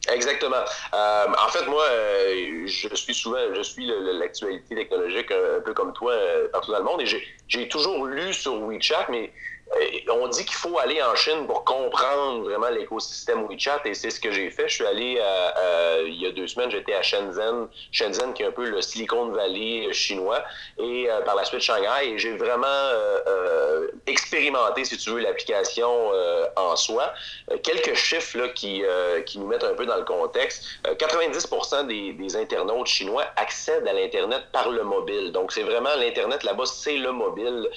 Exactement. 0.09 0.63
Euh, 0.93 1.25
en 1.45 1.49
fait, 1.49 1.65
moi, 1.65 1.83
je 2.65 2.95
suis 2.95 3.13
souvent, 3.13 3.37
je 3.53 3.61
suis 3.61 3.89
l'actualité 4.19 4.75
technologique 4.75 5.31
un, 5.31 5.61
peu 5.61 5.73
comme 5.73 5.91
toi 5.91 6.13
partout 6.53 6.71
dans 6.71 6.79
le 6.79 6.83
monde 6.85 7.01
et 7.01 7.23
j'ai 7.47 7.67
toujours 7.67 8.05
lu 8.05 8.33
sur 8.33 8.61
WeChat, 8.61 9.07
mais 9.09 9.31
on 10.09 10.27
dit 10.27 10.45
qu'il 10.45 10.55
faut 10.55 10.77
aller 10.79 11.01
en 11.01 11.15
Chine 11.15 11.45
pour 11.47 11.63
comprendre 11.63 12.43
vraiment 12.43 12.69
l'écosystème 12.69 13.45
WeChat 13.47 13.81
et 13.85 13.93
c'est 13.93 14.09
ce 14.09 14.19
que 14.19 14.31
j'ai 14.31 14.49
fait. 14.49 14.67
Je 14.67 14.75
suis 14.75 14.85
allé 14.85 15.21
il 16.07 16.21
y 16.21 16.27
a 16.27 16.31
deux 16.31 16.47
semaines, 16.47 16.71
j'étais 16.71 16.93
à 16.93 17.01
Shenzhen, 17.01 17.67
Shenzhen 17.91 18.33
qui 18.33 18.43
est 18.43 18.47
un 18.47 18.51
peu 18.51 18.65
le 18.69 18.81
Silicon 18.81 19.27
Valley 19.27 19.91
chinois 19.93 20.43
et 20.77 21.09
euh, 21.09 21.21
par 21.21 21.35
la 21.35 21.45
suite 21.45 21.61
Shanghai 21.61 22.09
et 22.09 22.17
j'ai 22.17 22.35
vraiment 22.35 22.65
euh, 22.67 23.19
euh, 23.27 23.87
expérimenté, 24.07 24.85
si 24.85 24.97
tu 24.97 25.11
veux, 25.11 25.19
l'application 25.19 26.11
en 26.55 26.75
soi. 26.75 27.13
quelques 27.63 27.93
chiffres 27.93 28.37
là, 28.37 28.49
qui, 28.49 28.83
qui 29.25 29.39
nous 29.39 29.47
mettent 29.47 29.63
un 29.63 29.73
peu 29.73 29.85
dans 29.85 29.95
le 29.95 30.03
contexte. 30.03 30.65
90% 30.85 31.87
des, 31.87 32.13
des 32.13 32.35
internautes 32.35 32.87
chinois 32.87 33.25
accèdent 33.35 33.87
à 33.87 33.93
l'Internet 33.93 34.43
par 34.51 34.69
le 34.69 34.83
mobile. 34.83 35.31
Donc 35.31 35.51
c'est 35.51 35.63
vraiment 35.63 35.95
l'Internet 35.97 36.43
là-bas, 36.43 36.65
c'est 36.65 36.97
le 36.97 37.11
mobile 37.11 37.69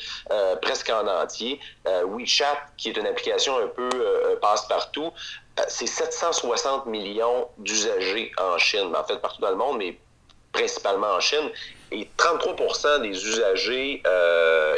presque 0.63 0.91
en 0.91 1.07
entier. 1.07 1.61
Euh, 1.87 2.05
WeChat, 2.05 2.59
qui 2.77 2.89
est 2.89 2.97
une 2.97 3.07
application 3.07 3.59
un 3.59 3.69
peu 3.69 3.89
euh, 3.95 4.33
euh, 4.33 4.37
passe-partout, 4.41 5.13
c'est 5.69 5.87
760 5.87 6.87
millions 6.87 7.49
d'usagers 7.59 8.33
en 8.39 8.59
Chine, 8.59 8.95
en 8.95 9.05
fait 9.05 9.19
partout 9.19 9.41
dans 9.41 9.51
le 9.51 9.57
monde, 9.57 9.79
mais 9.79 9.97
principalement 10.51 11.13
en 11.13 11.21
Chine. 11.21 11.51
Et 11.93 12.09
33% 12.19 13.03
des 13.03 13.11
usagers, 13.11 14.03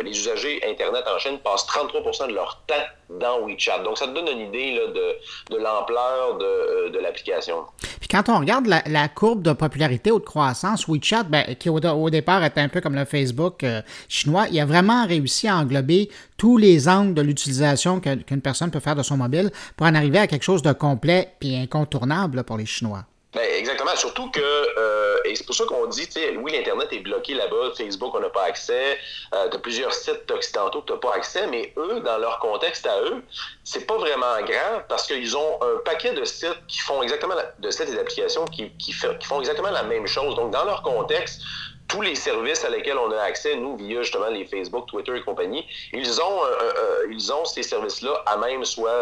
les 0.04 0.10
usagers 0.10 0.60
Internet 0.68 1.04
en 1.14 1.18
Chine 1.18 1.38
passent 1.38 1.66
33% 1.66 2.28
de 2.28 2.34
leur 2.34 2.60
temps 2.66 2.74
dans 3.10 3.46
WeChat. 3.46 3.78
Donc, 3.80 3.98
ça 3.98 4.06
te 4.06 4.12
donne 4.12 4.28
une 4.28 4.48
idée 4.48 4.72
là, 4.74 4.86
de, 4.88 5.56
l'ampleur 5.56 6.36
de, 6.38 6.90
de 6.90 6.98
l'application. 6.98 7.64
Puis 8.00 8.08
quand 8.08 8.28
on 8.28 8.38
regarde 8.38 8.66
la, 8.66 9.08
courbe 9.08 9.42
de 9.42 9.52
popularité 9.52 10.10
ou 10.10 10.18
de 10.18 10.24
croissance, 10.24 10.86
WeChat, 10.88 11.24
ben, 11.24 11.54
qui 11.56 11.68
au, 11.68 12.10
départ 12.10 12.44
était 12.44 12.60
un 12.60 12.68
peu 12.68 12.80
comme 12.80 12.94
le 12.94 13.04
Facebook 13.04 13.64
euh, 13.64 13.82
chinois, 14.08 14.46
il 14.50 14.60
a 14.60 14.66
vraiment 14.66 15.06
réussi 15.06 15.48
à 15.48 15.56
englober 15.56 16.10
tous 16.36 16.56
les 16.56 16.88
angles 16.88 17.14
de 17.14 17.22
l'utilisation 17.22 18.00
qu'une 18.00 18.40
personne 18.40 18.70
peut 18.70 18.80
faire 18.80 18.96
de 18.96 19.02
son 19.02 19.16
mobile 19.16 19.50
pour 19.76 19.86
en 19.86 19.94
arriver 19.94 20.18
à 20.18 20.26
quelque 20.26 20.44
chose 20.44 20.62
de 20.62 20.72
complet 20.72 21.32
et 21.40 21.58
incontournable 21.58 22.44
pour 22.44 22.56
les 22.56 22.66
Chinois. 22.66 23.04
Ben, 23.34 23.42
exactement. 23.58 23.94
Surtout 23.94 24.30
que, 24.30 24.40
euh, 24.40 25.18
et 25.26 25.36
c'est 25.36 25.44
pour 25.44 25.54
ça 25.54 25.64
qu'on 25.66 25.86
dit, 25.86 26.08
oui, 26.38 26.52
l'Internet 26.52 26.88
est 26.92 27.00
bloqué 27.00 27.34
là-bas, 27.34 27.72
Facebook, 27.76 28.14
on 28.14 28.20
n'a 28.20 28.30
pas 28.30 28.44
accès, 28.44 28.98
euh, 29.34 29.48
plusieurs 29.58 29.92
sites 29.92 30.30
occidentaux 30.30 30.80
que 30.80 30.86
tu 30.86 30.92
n'as 30.94 30.98
pas 30.98 31.14
accès, 31.14 31.46
mais 31.46 31.74
eux, 31.76 32.00
dans 32.00 32.16
leur 32.16 32.38
contexte 32.38 32.86
à 32.86 33.02
eux, 33.02 33.22
c'est 33.64 33.86
pas 33.86 33.98
vraiment 33.98 34.40
grave 34.46 34.84
parce 34.88 35.06
qu'ils 35.06 35.36
ont 35.36 35.58
un 35.60 35.76
paquet 35.84 36.14
de 36.14 36.24
sites 36.24 36.66
qui 36.68 36.78
font 36.78 37.02
exactement, 37.02 37.34
de 37.58 37.70
sites 37.70 37.90
et 37.90 37.94
d'applications 37.96 38.46
qui, 38.46 38.70
qui 38.78 38.92
font 38.92 39.40
exactement 39.40 39.70
la 39.70 39.82
même 39.82 40.06
chose. 40.06 40.34
Donc, 40.34 40.50
dans 40.50 40.64
leur 40.64 40.82
contexte, 40.82 41.42
tous 41.88 42.02
les 42.02 42.14
services 42.14 42.64
à 42.64 42.68
lesquels 42.68 42.98
on 42.98 43.10
a 43.10 43.22
accès, 43.22 43.56
nous, 43.56 43.76
via 43.76 44.02
justement 44.02 44.28
les 44.28 44.44
Facebook, 44.44 44.86
Twitter 44.88 45.16
et 45.16 45.22
compagnie, 45.22 45.66
ils 45.92 46.20
ont, 46.20 46.44
euh, 46.44 46.46
euh, 46.46 46.72
euh, 46.76 47.06
ils 47.10 47.32
ont 47.32 47.46
ces 47.46 47.62
services-là 47.62 48.22
à 48.26 48.36
même 48.36 48.64
soit 48.64 48.92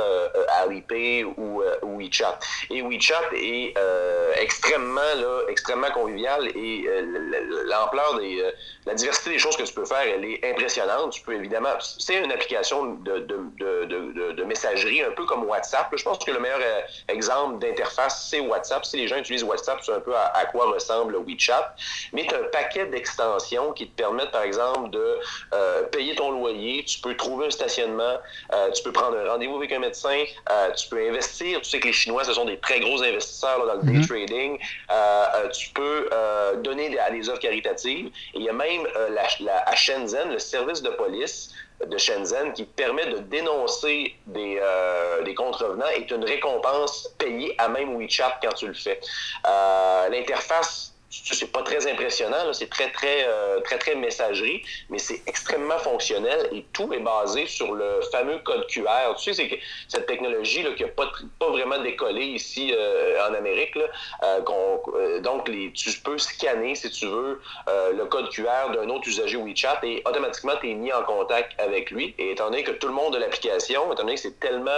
Alipay 0.61 1.25
ou, 1.25 1.63
WeChat. 1.83 2.39
Et 2.71 2.83
WeChat 2.83 3.23
est 3.35 3.75
extrêmement, 4.41 5.01
là, 5.17 5.41
extrêmement 5.49 5.91
convivial 5.91 6.47
et 6.57 6.89
l'ampleur 7.67 8.19
des, 8.21 8.53
la 8.87 8.95
diversité 8.95 9.31
des 9.31 9.39
choses 9.39 9.57
que 9.57 9.65
tu 9.65 9.75
peux 9.75 9.85
faire, 9.85 10.03
elle 10.03 10.25
est 10.25 10.45
impressionnante. 10.49 11.13
Tu 11.13 11.23
peux 11.23 11.35
évidemment, 11.35 11.75
c'est 11.81 12.23
une 12.23 12.31
application 12.31 12.95
de, 12.95 13.19
de, 13.19 13.39
de, 13.59 14.33
de, 14.33 14.45
messagerie, 14.45 15.03
un 15.03 15.11
peu 15.11 15.25
comme 15.27 15.45
WhatsApp. 15.45 15.89
Je 15.97 16.05
pense 16.05 16.19
que 16.25 16.31
le 16.31 16.39
meilleur 16.39 16.61
exemple 17.09 17.59
d'interface, 17.59 18.29
c'est 18.31 18.41
WhatsApp. 18.41 18.85
Si 18.85 18.97
les 18.97 19.09
gens 19.09 19.17
utilisent 19.17 19.43
WhatsApp, 19.43 19.81
c'est 19.83 19.93
un 19.93 20.01
peu 20.01 20.15
à, 20.15 20.45
quoi 20.53 20.67
ressemble 20.67 21.17
WeChat. 21.17 21.75
Mais 22.13 22.27
tu 22.29 22.35
un 22.35 22.45
paquet 22.53 22.76
d'extensions 22.85 23.73
qui 23.73 23.89
te 23.89 23.97
permettent, 23.97 24.31
par 24.31 24.43
exemple, 24.43 24.91
de 24.91 25.19
euh, 25.55 25.83
payer 25.85 26.15
ton 26.15 26.31
loyer, 26.31 26.85
tu 26.85 27.01
peux 27.01 27.17
trouver 27.17 27.47
un 27.47 27.51
stationnement, 27.51 28.19
euh, 28.53 28.71
tu 28.73 28.83
peux 28.83 28.93
prendre 28.93 29.17
un 29.17 29.31
rendez-vous 29.31 29.57
avec 29.57 29.73
un 29.73 29.79
médecin, 29.79 30.25
euh, 30.51 30.73
tu 30.73 30.89
peux 30.89 31.09
investir. 31.09 31.61
Tu 31.63 31.71
sais 31.71 31.81
que 31.81 31.87
les 31.87 31.93
Chinois, 31.93 32.25
ce 32.25 32.35
sont 32.35 32.45
des 32.45 32.59
très 32.59 32.81
gros 32.81 33.03
investisseurs 33.03 33.67
dans 33.67 33.75
le 33.75 33.83
day 33.83 33.93
mhm. 33.93 34.07
trading. 34.07 34.59
tu 35.53 35.71
peux 35.71 36.09
donner 36.63 36.99
à 36.99 37.11
des 37.11 37.29
offres 37.29 37.41
caritatives. 37.41 38.07
Et 38.35 38.39
il 38.39 38.43
y 38.43 38.49
a 38.49 38.53
même 38.53 38.87
la, 39.11 39.63
à 39.67 39.75
Shenzhen, 39.75 40.31
le 40.31 40.39
service 40.39 40.83
de 40.83 40.91
police 40.91 41.51
de 41.87 41.99
Shenzhen 41.99 42.55
qui 42.55 42.65
permet 42.65 43.07
de 43.07 43.19
dénoncer 43.19 44.17
des, 44.27 44.61
des 45.25 45.35
contrevenants 45.35 45.91
et 45.95 46.07
une 46.13 46.25
récompense 46.25 47.09
payée 47.19 47.55
à 47.59 47.69
même 47.69 47.97
WeChat 47.97 48.39
quand 48.43 48.55
tu 48.55 48.67
le 48.69 48.75
fais. 48.75 49.01
L'interface 50.11 50.96
c'est 51.25 51.53
pas 51.53 51.63
très 51.63 51.91
impressionnant, 51.91 52.53
c'est 52.53 52.71
très, 52.71 52.91
très, 52.91 53.25
euh, 53.27 53.61
très, 53.61 53.79
très 53.79 53.95
messagerie, 53.95 54.63
mais 54.91 54.99
c'est 54.99 55.23
extrêmement 55.27 55.79
fonctionnel 55.79 56.49
et 56.53 56.65
tout 56.73 56.93
est 56.93 57.01
basé 57.01 57.47
sur 57.47 57.75
le 57.75 58.01
fameux 58.13 58.39
code 58.39 58.67
QR. 58.67 59.15
Tu 59.17 59.33
sais, 59.33 59.35
c'est 59.35 59.61
cette 59.89 60.07
technologie 60.07 60.63
là, 60.63 60.71
qui 60.77 60.83
n'a 60.83 60.89
pas, 60.89 61.11
pas 61.39 61.51
vraiment 61.51 61.79
décollé 61.79 62.25
ici 62.25 62.73
euh, 62.75 63.29
en 63.29 63.35
Amérique, 63.35 63.75
là, 63.75 63.85
euh, 64.25 65.21
donc 65.21 65.49
les, 65.49 65.73
tu 65.73 65.91
peux 66.01 66.19
scanner, 66.19 66.75
si 66.75 66.91
tu 66.91 67.07
veux, 67.07 67.41
le 67.67 68.05
code 68.07 68.29
QR 68.31 68.71
d'un 68.75 68.89
autre 68.89 69.09
usager 69.09 69.37
WeChat 69.37 69.81
et 69.83 70.03
automatiquement, 70.07 70.53
tu 70.61 70.71
es 70.71 70.75
mis 70.75 70.93
en 70.93 71.03
contact 71.03 71.53
avec 71.61 71.91
lui. 71.91 72.15
Et 72.19 72.33
étant 72.33 72.51
donné 72.51 72.63
que 72.63 72.73
tout 72.73 72.89
le 72.89 72.95
monde 72.95 73.15
a 73.17 73.19
l'application, 73.19 73.93
étant 73.93 74.03
donné 74.03 74.15
que 74.15 74.21
c'est 74.21 74.41
tellement 74.41 74.71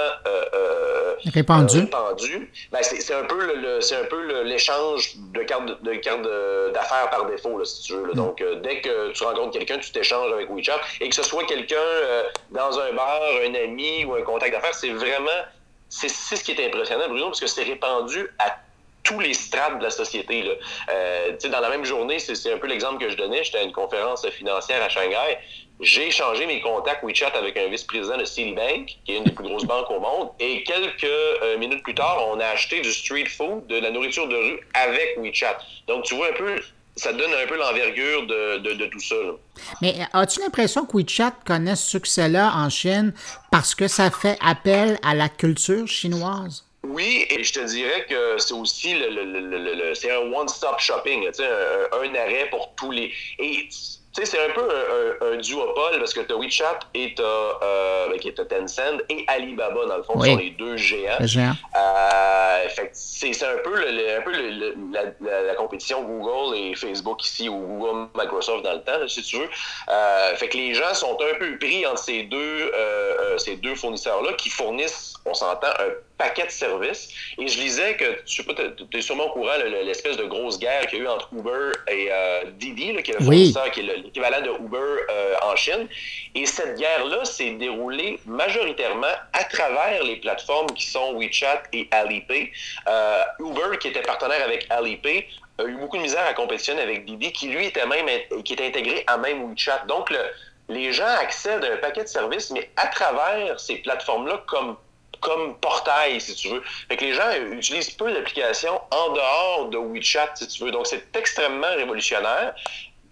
répandu, 1.27 1.81
répandu 1.81 2.51
ben 2.73 2.83
c'est 2.83 3.15
un 3.15 3.25
peu 3.25 3.81
c'est 3.81 3.97
un 3.97 4.05
peu 4.05 4.43
l'échange 4.43 5.15
de 5.35 5.43
cartes 5.43 5.83
de, 5.83 5.95
cartes 5.95 6.23
d'affaires 6.73 7.11
par 7.11 7.27
défaut, 7.27 7.65
si 7.65 7.83
tu 7.83 7.95
veux. 7.95 8.13
Mm. 8.13 8.15
Donc, 8.15 8.41
euh, 8.41 8.57
dès 8.57 8.81
que 8.81 9.13
tu 9.13 9.25
rencontres 9.25 9.53
quelqu'un, 9.53 9.79
tu 9.79 9.91
t'échanges 9.91 10.33
avec 10.33 10.51
WeChat. 10.51 10.81
Et 11.01 11.09
que 11.09 11.15
ce 11.15 11.23
soit 11.23 11.45
quelqu'un 11.45 11.77
euh, 11.77 12.25
dans 12.51 12.79
un 12.79 12.93
bar, 12.93 13.21
un 13.45 13.55
ami 13.55 14.05
ou 14.05 14.15
un 14.15 14.23
contact 14.23 14.53
d'affaires, 14.53 14.75
c'est 14.75 14.91
vraiment. 14.91 15.31
C'est 15.91 16.09
ce 16.09 16.45
qui 16.45 16.53
est 16.53 16.67
impressionnant, 16.67 17.09
Bruno, 17.09 17.27
parce 17.27 17.41
que 17.41 17.47
c'est 17.47 17.63
répandu 17.63 18.29
à 18.39 18.59
tous 19.05 19.21
les 19.21 19.33
strates 19.33 19.79
de 19.79 19.85
la 19.85 19.91
société. 19.91 20.43
Là. 20.43 20.53
Euh, 20.91 21.49
dans 21.51 21.61
la 21.61 21.71
même 21.71 21.85
journée, 21.85 22.19
c'est 22.19 22.53
un 22.53 22.59
peu 22.59 22.67
l'exemple 22.67 23.03
que 23.03 23.09
je 23.09 23.17
donnais. 23.17 23.43
J'étais 23.43 23.59
à 23.59 23.63
une 23.63 23.73
conférence 23.73 24.29
financière 24.29 24.83
à 24.83 24.91
Shanghai. 24.91 25.39
J'ai 25.81 26.09
échangé 26.09 26.45
mes 26.47 26.61
contacts 26.61 27.05
WeChat 27.05 27.31
avec 27.37 27.57
un 27.57 27.69
vice-président 27.69 28.17
de 28.17 28.25
Citibank, 28.25 28.97
qui 29.05 29.13
est 29.13 29.19
une 29.19 29.25
des 29.25 29.31
plus 29.31 29.45
grosses 29.45 29.65
banques 29.65 29.91
au 29.91 30.01
monde. 30.01 30.31
Et 30.41 30.65
quelques 30.65 31.05
euh, 31.05 31.57
minutes 31.57 31.85
plus 31.85 31.95
tard, 31.95 32.19
on 32.33 32.41
a 32.41 32.47
acheté 32.47 32.81
du 32.81 32.93
street 32.93 33.27
food, 33.27 33.67
de 33.69 33.79
la 33.79 33.93
nourriture 33.93 34.27
de 34.27 34.35
rue 34.35 34.61
avec 34.75 35.17
WeChat. 35.19 35.59
Donc, 35.87 36.05
tu 36.05 36.17
vois 36.17 36.31
un 36.31 36.33
peu, 36.33 36.61
ça 36.97 37.13
donne 37.13 37.33
un 37.33 37.47
peu 37.47 37.57
l'envergure 37.57 38.27
de, 38.27 38.75
de, 38.75 38.87
tout 38.87 38.99
ça. 38.99 39.15
Mais 39.81 39.95
as-tu 40.13 40.41
l'impression 40.41 40.85
que 40.85 40.97
WeChat 40.97 41.33
connaît 41.47 41.77
ce 41.77 41.91
succès-là 41.91 42.53
en 42.57 42.69
Chine 42.71 43.15
parce 43.53 43.77
que 43.77 43.87
ça 43.87 44.11
fait 44.11 44.37
appel 44.45 44.99
à 45.05 45.15
la 45.15 45.29
culture 45.29 45.87
chinoise? 45.87 46.65
Oui, 46.83 47.27
et 47.31 47.45
je 47.45 47.53
te 47.53 47.61
dirais 47.61 48.07
que 48.09 48.39
c'est 48.39 48.55
aussi 48.55 48.95
le, 48.95 49.11
le, 49.11 49.75
le, 49.75 49.95
c'est 49.95 50.11
un 50.11 50.33
one-stop 50.33 50.79
shopping, 50.79 51.27
un, 51.27 51.99
un, 51.99 52.15
arrêt 52.15 52.49
pour 52.51 52.73
tous 52.77 52.91
les. 52.91 53.13
Et 53.39 53.69
sais, 54.19 54.37
c'est 54.37 54.45
un 54.45 54.53
peu 54.53 54.69
un, 55.33 55.37
duopole 55.37 55.99
parce 55.99 56.13
que 56.13 56.21
tu 56.21 56.33
as 56.33 56.37
WeChat 56.37 56.79
et 56.95 57.15
tu 57.15 57.23
as, 57.23 57.25
euh, 57.63 58.09
ben, 58.09 58.47
Tencent 58.49 59.03
et 59.09 59.25
Alibaba, 59.29 59.87
dans 59.87 59.97
le 59.99 60.03
fond, 60.03 60.19
qui 60.19 60.31
sont 60.31 60.37
les 60.37 60.51
deux 60.51 60.77
géants. 60.77 61.19
Euh, 61.21 62.69
c'est 62.93 63.45
un 63.45 63.59
peu, 63.63 63.75
un 63.77 64.23
peu 64.23 64.33
la, 64.93 65.55
compétition 65.55 66.03
Google 66.03 66.57
et 66.57 66.75
Facebook 66.75 67.25
ici, 67.25 67.49
ou 67.49 67.59
Google, 67.59 68.09
Microsoft 68.17 68.65
dans 68.65 68.75
le 68.75 68.83
temps, 68.83 69.07
si 69.07 69.23
tu 69.23 69.39
veux. 69.39 69.49
Euh, 69.89 70.37
fait 70.37 70.49
que 70.49 70.57
les 70.57 70.75
gens 70.75 70.95
sont 70.95 71.17
un 71.21 71.39
peu 71.39 71.59
pris 71.59 71.87
entre 71.87 71.99
ces 71.99 72.25
deux, 72.25 72.71
euh, 72.75 73.39
ces 73.39 73.57
deux 73.57 73.75
fournisseurs-là 73.75 74.33
qui 74.35 74.51
fournissent, 74.51 75.15
on 75.25 75.35
s'entend, 75.35 75.69
un 75.69 76.08
paquet 76.19 76.47
de 76.47 76.51
services. 76.51 77.09
Et 77.39 77.47
je 77.49 77.61
lisais 77.61 77.97
que, 77.97 78.23
tu 78.27 78.99
es 78.99 79.01
sûrement 79.01 79.27
au 79.27 79.31
courant, 79.31 79.57
l'espèce 79.85 80.17
de 80.17 80.25
grosse 80.25 80.59
guerre 80.59 80.87
qu'il 80.89 80.99
y 80.99 81.03
a 81.03 81.05
eu 81.05 81.09
entre 81.09 81.29
Uber 81.33 81.71
et 81.89 82.09
euh, 82.11 82.45
Didi, 82.59 82.95
qui 83.03 83.13
est 83.13 83.19
le 83.19 83.25
fournisseur, 83.25 83.71
qui 83.71 83.81
est 83.81 83.85
l'équivalent 83.85 84.43
de 84.43 84.51
Uber 84.51 84.77
euh, 85.11 85.35
en 85.43 85.57
Chine. 85.57 85.89
Et 86.35 86.45
cette 86.45 86.77
guerre-là 86.77 87.25
s'est 87.25 87.53
déroulée 87.53 88.19
majoritairement 88.27 89.07
à 89.33 89.45
travers 89.45 90.03
les 90.03 90.17
plateformes 90.17 90.71
qui 90.73 90.87
sont 90.87 91.15
WeChat 91.15 91.63
et 91.73 91.89
Alipay. 91.93 92.51
Euh, 92.89 93.23
Uber, 93.39 93.79
qui 93.79 93.89
était 93.89 94.03
partenaire 94.03 94.43
avec 94.45 94.67
Alipay, 94.71 95.29
a 95.59 95.65
eu 95.65 95.77
beaucoup 95.77 95.97
de 95.97 96.03
misère 96.03 96.25
à 96.25 96.35
compétitionner 96.35 96.83
avec 96.83 97.05
Didi, 97.05 97.33
qui 97.33 97.49
lui 97.49 97.67
était 97.67 97.87
même 97.87 98.07
qui 98.45 98.53
était 98.53 98.67
intégré 98.67 99.05
à 99.07 99.17
même 99.17 99.51
WeChat. 99.51 99.85
Donc, 99.87 100.11
le, 100.11 100.19
les 100.69 100.93
gens 100.93 101.07
accèdent 101.21 101.65
à 101.65 101.75
un 101.75 101.77
paquet 101.79 102.03
de 102.03 102.09
services, 102.09 102.51
mais 102.51 102.71
à 102.77 102.89
travers 102.89 103.59
ces 103.59 103.77
plateformes-là, 103.77 104.43
comme 104.47 104.77
comme 105.21 105.57
portail, 105.59 106.21
si 106.21 106.35
tu 106.35 106.49
veux. 106.49 106.63
Fait 106.89 106.97
que 106.97 107.05
les 107.05 107.15
gens 107.15 107.31
utilisent 107.53 107.91
peu 107.91 108.13
d'applications 108.13 108.81
en 108.91 109.13
dehors 109.13 109.69
de 109.71 109.79
WeChat, 109.79 110.31
si 110.35 110.49
tu 110.49 110.65
veux. 110.65 110.71
Donc, 110.71 110.87
c'est 110.87 111.17
extrêmement 111.17 111.75
révolutionnaire 111.77 112.55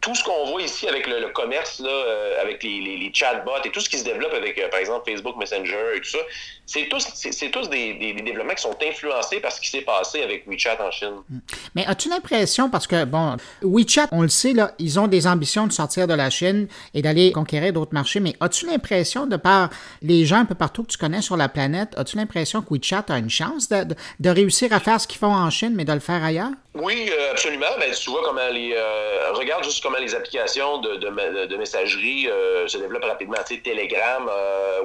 tout 0.06 0.14
ce 0.14 0.22
qu'on 0.22 0.44
voit 0.46 0.62
ici 0.62 0.86
avec 0.86 1.08
le, 1.08 1.28
commerce, 1.30 1.80
là, 1.80 1.90
euh, 1.90 2.40
avec 2.40 2.62
les, 2.62 2.80
les, 2.80 3.10
chatbots 3.12 3.50
et 3.64 3.70
tout 3.70 3.80
ce 3.80 3.88
qui 3.88 3.98
se 3.98 4.04
développe 4.04 4.32
avec, 4.34 4.56
euh, 4.56 4.68
par 4.68 4.78
exemple, 4.78 5.10
Facebook 5.10 5.36
Messenger 5.36 5.96
et 5.96 6.00
tout 6.00 6.10
ça, 6.10 6.18
c'est 6.64 6.88
tous, 6.88 7.04
c'est, 7.12 7.50
tous 7.50 7.68
des, 7.68 7.94
des, 7.94 8.12
développements 8.22 8.54
qui 8.54 8.62
sont 8.62 8.76
influencés 8.80 9.40
par 9.40 9.50
ce 9.50 9.60
qui 9.60 9.68
s'est 9.68 9.82
passé 9.82 10.22
avec 10.22 10.46
WeChat 10.46 10.78
en 10.80 10.92
Chine. 10.92 11.16
Hmm. 11.28 11.38
Mais 11.74 11.84
as-tu 11.86 12.08
l'impression, 12.08 12.70
parce 12.70 12.86
que, 12.86 13.04
bon, 13.04 13.36
WeChat, 13.62 14.06
on 14.12 14.22
le 14.22 14.28
sait, 14.28 14.52
là, 14.52 14.72
ils 14.78 15.00
ont 15.00 15.08
des 15.08 15.26
ambitions 15.26 15.66
de 15.66 15.72
sortir 15.72 16.06
de 16.06 16.14
la 16.14 16.30
Chine 16.30 16.68
et 16.94 17.02
d'aller 17.02 17.32
conquérir 17.32 17.72
d'autres 17.72 17.94
marchés, 17.94 18.20
mais 18.20 18.34
as-tu 18.38 18.66
l'impression, 18.66 19.26
de 19.26 19.36
par 19.36 19.70
les 20.02 20.24
gens 20.24 20.38
un 20.38 20.44
peu 20.44 20.54
partout 20.54 20.84
que 20.84 20.92
tu 20.92 20.98
connais 20.98 21.20
sur 21.20 21.36
la 21.36 21.48
planète, 21.48 21.94
as-tu 21.96 22.16
l'impression 22.16 22.62
que 22.62 22.72
WeChat 22.72 23.06
a 23.08 23.18
une 23.18 23.30
chance 23.30 23.68
de, 23.68 23.84
de, 24.20 24.30
réussir 24.30 24.72
à 24.72 24.78
faire 24.78 25.00
ce 25.00 25.08
qu'ils 25.08 25.18
font 25.18 25.34
en 25.34 25.50
Chine, 25.50 25.72
mais 25.74 25.84
de 25.84 25.92
le 25.92 26.00
faire 26.00 26.22
ailleurs? 26.22 26.50
Oui, 26.74 27.10
euh, 27.10 27.32
absolument. 27.32 27.66
Ben, 27.80 27.92
tu 27.92 28.10
vois 28.10 28.22
comment 28.24 28.48
les... 28.52 28.76
Regarde 29.32 29.64
juste 29.64 29.82
comment 29.82 29.95
les 30.00 30.14
applications 30.14 30.78
de, 30.78 31.56
messagerie 31.56 32.28
euh, 32.28 32.66
se 32.68 32.78
développent 32.78 33.04
rapidement. 33.04 33.38
Tu 33.46 33.54
sais, 33.54 33.60
Telegram, 33.60 34.30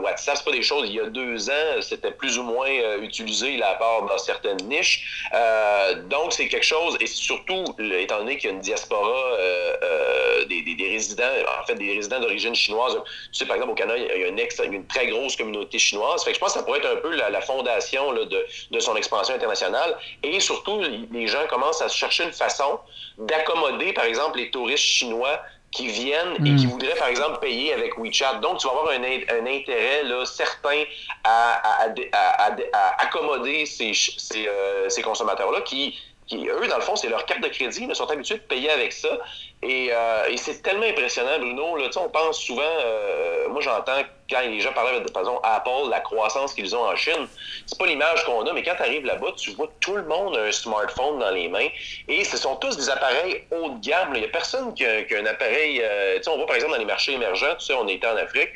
WhatsApp, 0.02 0.38
c'est 0.38 0.46
pas 0.46 0.52
des 0.52 0.64
choses... 0.64 0.90
Il 0.90 0.96
y 0.96 1.00
a 1.00 1.06
deux 1.06 1.50
ans, 1.50 1.82
c'était 1.82 2.12
plus 2.12 2.38
ou 2.38 2.44
moins 2.44 2.70
euh, 2.70 3.02
utilisé 3.02 3.58
la 3.58 3.74
part 3.76 4.04
dans 4.06 4.18
certaines 4.18 4.62
niches. 4.68 5.26
Euh, 5.34 6.02
donc, 6.04 6.34
c'est 6.34 6.48
quelque 6.48 6.66
chose, 6.66 6.98
et 7.00 7.08
surtout, 7.08 7.66
étant 7.80 8.20
donné 8.20 8.38
qu'il 8.38 8.50
y 8.50 8.54
a 8.54 8.56
une 8.56 8.62
diaspora 8.62 9.38
euh, 9.40 10.46
des, 10.46 10.76
résidents, 10.80 11.24
en 11.62 11.66
fait, 11.66 11.76
des 11.76 11.94
résidents 11.94 12.20
d'origine 12.20 12.56
chinoise. 12.56 12.98
Tu 13.32 13.40
sais, 13.40 13.46
par 13.46 13.56
exemple, 13.56 13.74
au 13.74 13.76
Canada, 13.76 13.98
il 13.98 14.22
y 14.22 14.24
a 14.24 14.28
une, 14.28 14.88
très 14.88 15.08
grosse 15.08 15.36
communauté 15.36 15.78
chinoise. 15.80 16.24
Fait 16.24 16.32
que 16.32 16.36
je 16.36 16.40
pense 16.40 16.54
que 16.54 16.60
ça 16.60 16.66
pourrait 16.66 16.80
être 16.80 16.92
un 16.92 16.98
peu 16.98 17.16
la, 17.16 17.42
fondation 17.42 18.12
là, 18.12 18.26
de, 18.26 18.46
de 18.72 18.80
son 18.80 18.96
expansion 18.96 19.34
internationale. 19.34 19.98
Et 20.24 20.40
surtout, 20.40 20.82
les 21.12 21.28
gens 21.28 21.46
commencent 21.50 21.82
à 21.82 21.88
chercher 21.88 22.24
une 22.24 22.34
façon 22.34 22.80
d'accommoder, 23.18 23.94
par 23.94 24.06
exemple, 24.06 24.40
les 24.40 24.50
touristes 24.50 24.84
chinois 25.02 25.42
qui 25.72 25.88
viennent 25.88 26.34
et 26.46 26.56
qui 26.56 26.68
hmm. 26.68 26.72
voudraient, 26.72 26.96
par 26.96 27.08
exemple, 27.08 27.40
payer 27.40 27.74
avec 27.74 27.98
WeChat. 27.98 28.36
Donc, 28.42 28.60
tu 28.60 28.68
vas 28.68 28.74
avoir 28.74 28.90
un, 28.90 29.04
un 29.04 29.46
intérêt 29.46 30.04
là, 30.04 30.26
certain 30.26 30.84
à, 31.24 31.86
à, 31.86 32.54
à, 32.74 33.04
accommoder 33.04 33.66
ces, 33.66 33.94
ces, 33.94 34.48
euh, 34.48 34.90
ces 34.90 35.02
consommateurs-là 35.02 35.62
qui, 35.62 35.98
qui, 36.28 36.48
eux, 36.48 36.68
dans 36.68 36.76
le 36.76 36.82
fond, 36.82 36.96
c'est 36.96 37.10
leur 37.10 37.26
carte 37.26 37.42
de 37.42 37.48
crédit, 37.48 37.86
ils 37.88 37.96
sont 37.96 38.10
habitués 38.10 38.36
de 38.36 38.42
payer 38.42 38.70
avec 38.70 38.92
ça. 38.92 39.18
Euh, 39.64 40.26
et, 40.28 40.38
c'est 40.38 40.62
tellement 40.64 40.86
impressionnant, 40.86 41.38
Bruno. 41.40 41.76
Là, 41.78 41.88
on 41.98 42.10
pense 42.10 42.40
souvent, 42.40 42.64
euh, 42.64 43.48
moi 43.50 43.62
j'entends 43.62 44.02
quand 44.30 44.42
les 44.42 44.60
gens 44.60 44.72
parlent 44.74 45.04
de 45.04 45.12
façon 45.12 45.40
Apple, 45.44 45.90
la 45.90 46.00
croissance 46.00 46.54
qu'ils 46.54 46.76
ont 46.76 46.86
en 46.86 46.96
Chine, 46.96 47.28
c'est 47.66 47.78
pas 47.78 47.86
l'image 47.86 48.24
qu'on 48.24 48.46
a, 48.46 48.54
mais 48.54 48.64
quand 48.64 48.76
tu 48.76 48.82
arrives 48.82 49.06
là-bas, 49.06 49.34
tu 49.38 49.52
vois 49.52 49.70
tout 49.82 49.96
le 49.96 50.06
monde 50.06 50.38
a 50.38 50.44
un 50.44 50.52
smartphone 50.52 51.20
dans 51.20 51.32
les 51.32 51.48
mains. 51.48 51.68
Et 52.08 52.24
ce 52.24 52.38
sont 52.38 52.56
tous 52.56 52.76
des 52.78 52.90
appareils 52.90 53.44
haut 53.52 53.70
de 53.70 53.86
gamme. 53.86 54.14
Il 54.16 54.22
n'y 54.22 54.26
a 54.26 54.30
personne 54.30 54.74
qui 54.74 54.86
a, 54.86 55.02
un 55.20 55.26
appareil. 55.26 55.82
Euh, 55.84 56.20
on 56.28 56.38
voit 56.38 56.48
par 56.48 56.56
exemple 56.56 56.74
dans 56.74 56.80
les 56.80 56.86
marchés 56.86 57.14
émergents, 57.14 57.56
tu 57.60 57.66
sais, 57.66 57.74
on 57.74 57.88
était 57.88 58.08
en 58.08 58.16
Afrique, 58.16 58.50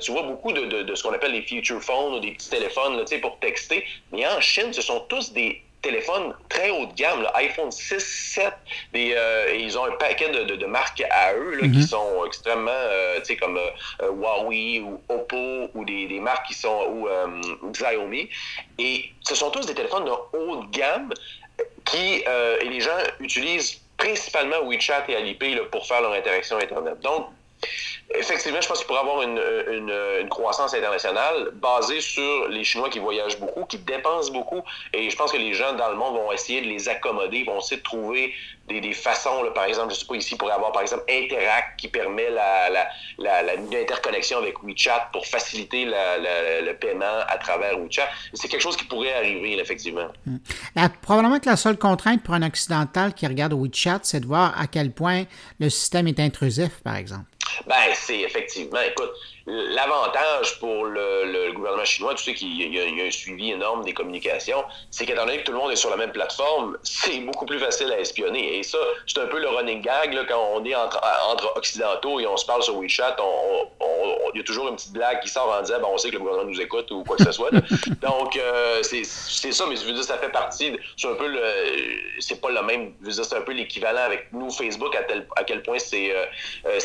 tu 0.00 0.12
vois 0.12 0.22
beaucoup 0.22 0.52
de, 0.52 0.82
de, 0.82 0.94
ce 0.94 1.02
qu'on 1.04 1.14
appelle 1.14 1.32
les 1.32 1.42
feature 1.42 1.80
phones 1.80 2.14
ou 2.14 2.20
des 2.20 2.32
petits 2.32 2.50
téléphones 2.50 2.98
là, 2.98 3.04
pour 3.22 3.38
texter. 3.38 3.86
Mais 4.12 4.26
en 4.26 4.40
Chine, 4.40 4.72
ce 4.72 4.82
sont 4.82 5.00
tous 5.08 5.32
des 5.32 5.62
téléphone 5.82 6.34
très 6.48 6.70
haut 6.70 6.86
de 6.86 6.94
gamme, 6.94 7.26
iPhone 7.34 7.70
6, 7.70 8.00
7, 8.00 8.52
euh, 8.94 9.56
ils 9.58 9.78
ont 9.78 9.84
un 9.84 9.92
paquet 9.92 10.28
de, 10.30 10.66
marques 10.66 11.02
à 11.10 11.34
eux 11.34 11.58
qui 11.60 11.68
mhm. 11.68 11.82
sont 11.82 12.24
extrêmement, 12.26 12.70
euh, 12.70 13.18
tu 13.20 13.26
sais, 13.26 13.36
comme 13.36 13.56
euh, 13.56 14.10
Huawei 14.10 14.80
ou 14.80 15.00
Oppo 15.08 15.70
ou 15.74 15.84
des, 15.84 16.20
marques 16.20 16.46
qui 16.46 16.54
sont, 16.54 16.86
ou 16.90 17.70
Xiaomi. 17.70 18.28
Et 18.78 19.04
ce 19.22 19.34
sont 19.34 19.50
tous 19.50 19.66
des 19.66 19.74
téléphones 19.74 20.04
de 20.04 20.10
haut 20.10 20.64
de 20.64 20.70
gamme 20.70 21.12
qui, 21.84 22.22
et 22.60 22.68
les 22.68 22.80
gens 22.80 22.98
utilisent 23.20 23.80
principalement 23.96 24.62
WeChat 24.64 25.04
et 25.08 25.16
Alipay 25.16 25.56
pour 25.72 25.86
faire 25.86 26.00
leur 26.00 26.12
interaction 26.12 26.58
Internet. 26.58 27.00
Donc, 27.00 27.28
Effectivement, 28.14 28.60
je 28.60 28.68
pense 28.68 28.78
qu'il 28.78 28.86
pourrait 28.86 29.00
avoir 29.00 29.22
une, 29.22 30.28
croissance 30.28 30.74
internationale 30.74 31.50
basée 31.54 32.00
sur 32.00 32.48
les 32.48 32.64
Chinois 32.64 32.88
qui 32.88 32.98
voyagent 32.98 33.38
beaucoup, 33.38 33.64
qui 33.64 33.78
dépensent 33.78 34.32
beaucoup. 34.32 34.62
Et 34.92 35.10
je 35.10 35.16
pense 35.16 35.32
que 35.32 35.36
les 35.36 35.52
gens 35.54 35.74
dans 35.74 35.90
le 35.90 35.96
monde 35.96 36.14
vont 36.14 36.32
essayer 36.32 36.60
de 36.60 36.66
les 36.66 36.88
accommoder, 36.88 37.44
vont 37.44 37.58
essayer 37.58 37.78
de 37.78 37.82
trouver 37.82 38.34
des, 38.68 38.92
façons. 38.92 39.44
Par 39.54 39.64
exemple, 39.64 39.90
je 39.90 39.94
ne 39.94 40.00
sais 40.00 40.06
pas 40.06 40.16
ici, 40.16 40.36
pourrait 40.36 40.52
avoir 40.52 40.72
par 40.72 40.82
exemple 40.82 41.04
Interact 41.08 41.78
qui 41.78 41.88
permet 41.88 42.30
la, 42.30 42.70
la, 43.18 43.42
l'interconnexion 43.42 44.38
avec 44.38 44.62
WeChat 44.62 45.08
pour 45.12 45.26
faciliter 45.26 45.86
le 45.86 46.72
paiement 46.72 47.20
à 47.28 47.36
travers 47.38 47.78
WeChat. 47.78 48.08
C'est 48.34 48.48
quelque 48.48 48.62
chose 48.62 48.76
qui 48.76 48.84
pourrait 48.84 49.14
arriver, 49.14 49.58
effectivement. 49.58 50.08
Hmm. 50.26 50.38
probablement 51.02 51.38
que 51.38 51.48
la 51.48 51.56
seule 51.56 51.78
contrainte 51.78 52.22
pour 52.22 52.34
un 52.34 52.42
occidental 52.42 53.14
qui 53.14 53.26
regarde 53.26 53.52
WeChat, 53.52 54.00
c'est 54.02 54.20
de 54.20 54.26
voir 54.26 54.58
à 54.58 54.66
quel 54.66 54.92
point 54.92 55.24
le 55.60 55.68
système 55.70 56.08
est 56.08 56.20
intrusif, 56.20 56.80
par 56.82 56.96
exemple. 56.96 57.24
Ben, 57.66 57.94
c'est 57.94 58.20
effectivement, 58.20 58.80
écoute, 58.80 59.12
L'avantage 59.50 60.58
pour 60.58 60.84
le, 60.84 61.52
gouvernement 61.52 61.84
chinois, 61.84 62.14
tu 62.14 62.22
sais 62.22 62.34
qu'il 62.34 62.74
y, 62.74 62.78
a 62.78 63.06
un 63.06 63.10
suivi 63.10 63.52
énorme 63.52 63.82
des 63.82 63.94
communications, 63.94 64.62
c'est 64.90 65.06
qu'étant 65.06 65.24
donné 65.24 65.38
que 65.38 65.44
tout 65.44 65.52
le 65.52 65.58
monde 65.58 65.72
est 65.72 65.76
sur 65.76 65.88
la 65.88 65.96
même 65.96 66.12
plateforme, 66.12 66.76
c'est 66.82 67.18
beaucoup 67.20 67.46
plus 67.46 67.58
facile 67.58 67.90
à 67.90 67.98
espionner. 67.98 68.58
Et 68.58 68.62
ça, 68.62 68.76
c'est 69.06 69.18
un 69.20 69.26
peu 69.26 69.40
le 69.40 69.48
running 69.48 69.80
gag 69.80 70.12
là, 70.12 70.24
quand 70.28 70.50
on 70.52 70.62
est 70.66 70.74
entre, 70.74 71.00
entre, 71.30 71.56
occidentaux 71.56 72.20
et 72.20 72.26
on 72.26 72.36
se 72.36 72.44
parle 72.44 72.62
sur 72.62 72.76
WeChat. 72.76 73.16
Il 74.34 74.38
y 74.38 74.40
a 74.40 74.44
toujours 74.44 74.68
une 74.68 74.76
petite 74.76 74.92
blague 74.92 75.20
qui 75.20 75.28
sort 75.30 75.50
en 75.50 75.62
disant 75.62 75.78
ben, 75.80 75.88
on 75.90 75.96
sait 75.96 76.10
que 76.10 76.14
le 76.14 76.20
gouvernement 76.20 76.50
nous 76.50 76.60
écoute 76.60 76.90
ou 76.90 77.02
quoi 77.02 77.16
que 77.16 77.24
ce 77.24 77.32
soit. 77.32 77.50
Donc, 78.02 78.36
euh, 78.36 78.82
c'est 78.82 79.02
ça, 79.04 79.64
mais 79.66 79.76
je 79.76 79.84
veux 79.86 79.92
dire, 79.92 80.04
ça 80.04 80.18
fait 80.18 80.28
partie. 80.28 80.76
C'est 80.96 81.08
un 81.08 81.14
peu 81.14 81.26
le. 81.26 81.40
C'est 82.18 82.40
pas 82.40 82.50
le 82.50 82.62
même. 82.62 82.92
Je 83.00 83.06
veux 83.06 83.12
dire, 83.12 83.24
c'est 83.24 83.36
un 83.36 83.40
peu 83.40 83.52
l'équivalent 83.52 84.02
avec 84.02 84.30
nous, 84.32 84.50
Facebook, 84.50 84.94
à, 84.94 85.04
tel, 85.04 85.26
à 85.36 85.44
quel 85.44 85.62
point 85.62 85.78
c'est 85.78 86.14
euh, 86.14 86.26
euh, 86.66 86.78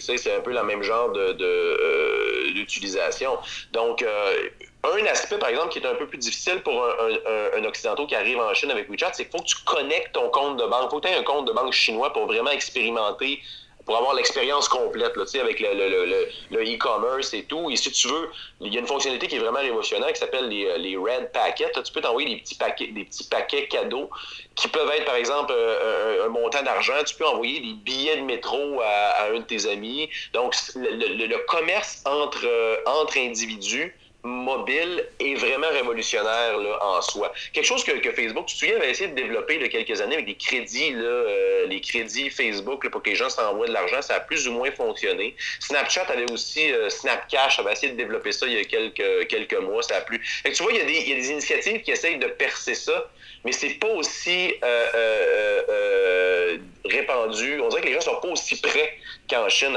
c'est 0.00 0.36
un 0.36 0.40
peu 0.40 0.52
le 0.52 0.62
même 0.62 0.82
genre 0.82 1.10
de 1.12 1.36
euh, 1.40 2.52
d'utilisation. 2.52 3.38
Donc, 3.72 4.02
euh, 4.02 4.48
un 4.84 5.06
aspect, 5.06 5.38
par 5.38 5.50
exemple, 5.50 5.68
qui 5.68 5.78
est 5.78 5.86
un 5.86 5.94
peu 5.94 6.06
plus 6.06 6.18
difficile 6.18 6.60
pour 6.62 6.84
un, 6.84 7.58
un, 7.58 7.64
occidentaux 7.64 8.06
qui 8.06 8.14
arrive 8.14 8.38
en 8.38 8.52
Chine 8.54 8.70
avec 8.70 8.88
WeChat, 8.88 9.12
c'est 9.12 9.24
qu'il 9.24 9.32
faut 9.32 9.44
que 9.44 9.48
tu 9.48 9.56
connectes 9.64 10.12
ton 10.12 10.28
compte 10.30 10.56
de 10.56 10.66
banque. 10.66 10.84
Il 10.86 10.90
faut 10.90 11.00
que 11.00 11.08
tu 11.08 11.12
aies 11.12 11.16
un 11.16 11.22
compte 11.22 11.46
de 11.46 11.52
banque 11.52 11.72
chinois 11.72 12.12
pour 12.12 12.26
vraiment 12.26 12.50
expérimenter 12.50 13.40
pour 13.84 13.96
avoir 13.96 14.14
l'expérience 14.14 14.68
complète, 14.68 15.16
là, 15.16 15.24
avec 15.40 15.60
le 15.60 16.74
e-commerce 16.74 17.34
et 17.34 17.44
tout. 17.44 17.70
Et 17.70 17.76
si 17.76 17.90
tu 17.90 18.08
veux, 18.08 18.30
il 18.60 18.72
y 18.72 18.76
a 18.76 18.80
une 18.80 18.86
fonctionnalité 18.86 19.26
qui 19.26 19.36
est 19.36 19.40
vraiment 19.40 19.60
révolutionnaire 19.60 20.12
qui 20.12 20.20
s'appelle 20.20 20.48
les, 20.48 20.78
les, 20.78 20.96
Red 20.96 21.32
Packets. 21.32 21.82
tu 21.82 21.92
peux 21.92 22.00
t'envoyer 22.00 22.28
des 22.28 22.40
petits 22.40 22.54
paquets, 22.54 22.88
des 22.88 23.04
petits 23.04 23.24
paquets 23.24 23.68
cadeaux 23.68 24.10
qui 24.54 24.68
peuvent 24.68 24.90
être, 24.90 25.04
par 25.04 25.16
exemple, 25.16 25.52
un, 25.52 26.28
montant 26.28 26.62
d'argent. 26.62 26.94
Tu 27.06 27.14
peux 27.16 27.26
envoyer 27.26 27.60
des 27.60 27.74
billets 27.74 28.16
de 28.16 28.22
métro 28.22 28.80
à, 28.82 29.26
un 29.28 29.40
de 29.40 29.44
tes 29.44 29.66
amis. 29.66 30.08
Donc, 30.32 30.54
le, 30.76 31.36
commerce 31.46 32.02
entre, 32.04 32.46
entre 32.86 33.18
individus 33.18 33.94
mobile 34.22 35.06
est 35.18 35.34
vraiment 35.34 35.68
révolutionnaire 35.68 36.58
là, 36.58 36.78
en 36.84 37.00
soi. 37.00 37.32
Quelque 37.52 37.64
chose 37.64 37.84
que, 37.84 37.92
que, 37.92 38.12
Facebook, 38.12 38.46
tu 38.46 38.54
te 38.54 38.60
souviens, 38.60 38.76
avait 38.76 38.90
essayé 38.90 39.08
de 39.10 39.14
développer 39.14 39.54
il 39.54 39.62
y 39.62 39.64
a 39.64 39.68
quelques 39.68 40.00
années 40.00 40.14
avec 40.14 40.26
des 40.26 40.34
crédits, 40.34 40.92
là, 40.92 41.02
euh, 41.02 41.66
les 41.66 41.80
crédits 41.80 42.30
Facebook 42.30 42.88
pour 42.90 43.02
que 43.02 43.10
les 43.10 43.16
gens 43.16 43.30
s'envoient 43.30 43.66
de 43.66 43.72
l'argent, 43.72 44.02
ça 44.02 44.16
a 44.16 44.20
plus 44.20 44.46
ou 44.48 44.52
moins 44.52 44.70
fonctionné. 44.72 45.34
Snapchat 45.60 46.06
avait 46.08 46.30
aussi, 46.30 46.72
euh, 46.72 46.88
Snapcash 46.90 47.58
avait 47.58 47.72
essayé 47.72 47.92
de 47.92 47.96
développer 47.96 48.32
ça 48.32 48.46
il 48.46 48.52
y 48.54 48.58
a 48.58 48.64
quelques, 48.64 49.28
quelques 49.28 49.60
mois, 49.60 49.82
ça 49.82 49.96
a 49.96 50.00
plus. 50.00 50.20
Fait 50.42 50.52
tu 50.52 50.62
vois, 50.62 50.72
il 50.72 50.78
y, 50.78 50.80
a 50.80 50.84
des, 50.84 50.92
il 50.92 51.08
y 51.08 51.12
a 51.12 51.16
des 51.16 51.30
initiatives 51.30 51.80
qui 51.82 51.90
essayent 51.92 52.18
de 52.18 52.26
percer 52.26 52.74
ça, 52.74 53.10
mais 53.44 53.52
c'est 53.52 53.78
pas 53.80 53.88
aussi 53.88 54.52
euh, 54.62 54.86
euh, 54.94 55.62
euh, 55.68 56.58
répandu. 56.84 57.60
On 57.60 57.68
dirait 57.68 57.82
que 57.82 57.86
les 57.86 57.94
gens 57.94 58.00
sont 58.00 58.20
pas 58.20 58.28
aussi 58.28 58.60
prêts 58.60 58.98
qu'en 59.28 59.48
Chine 59.48 59.76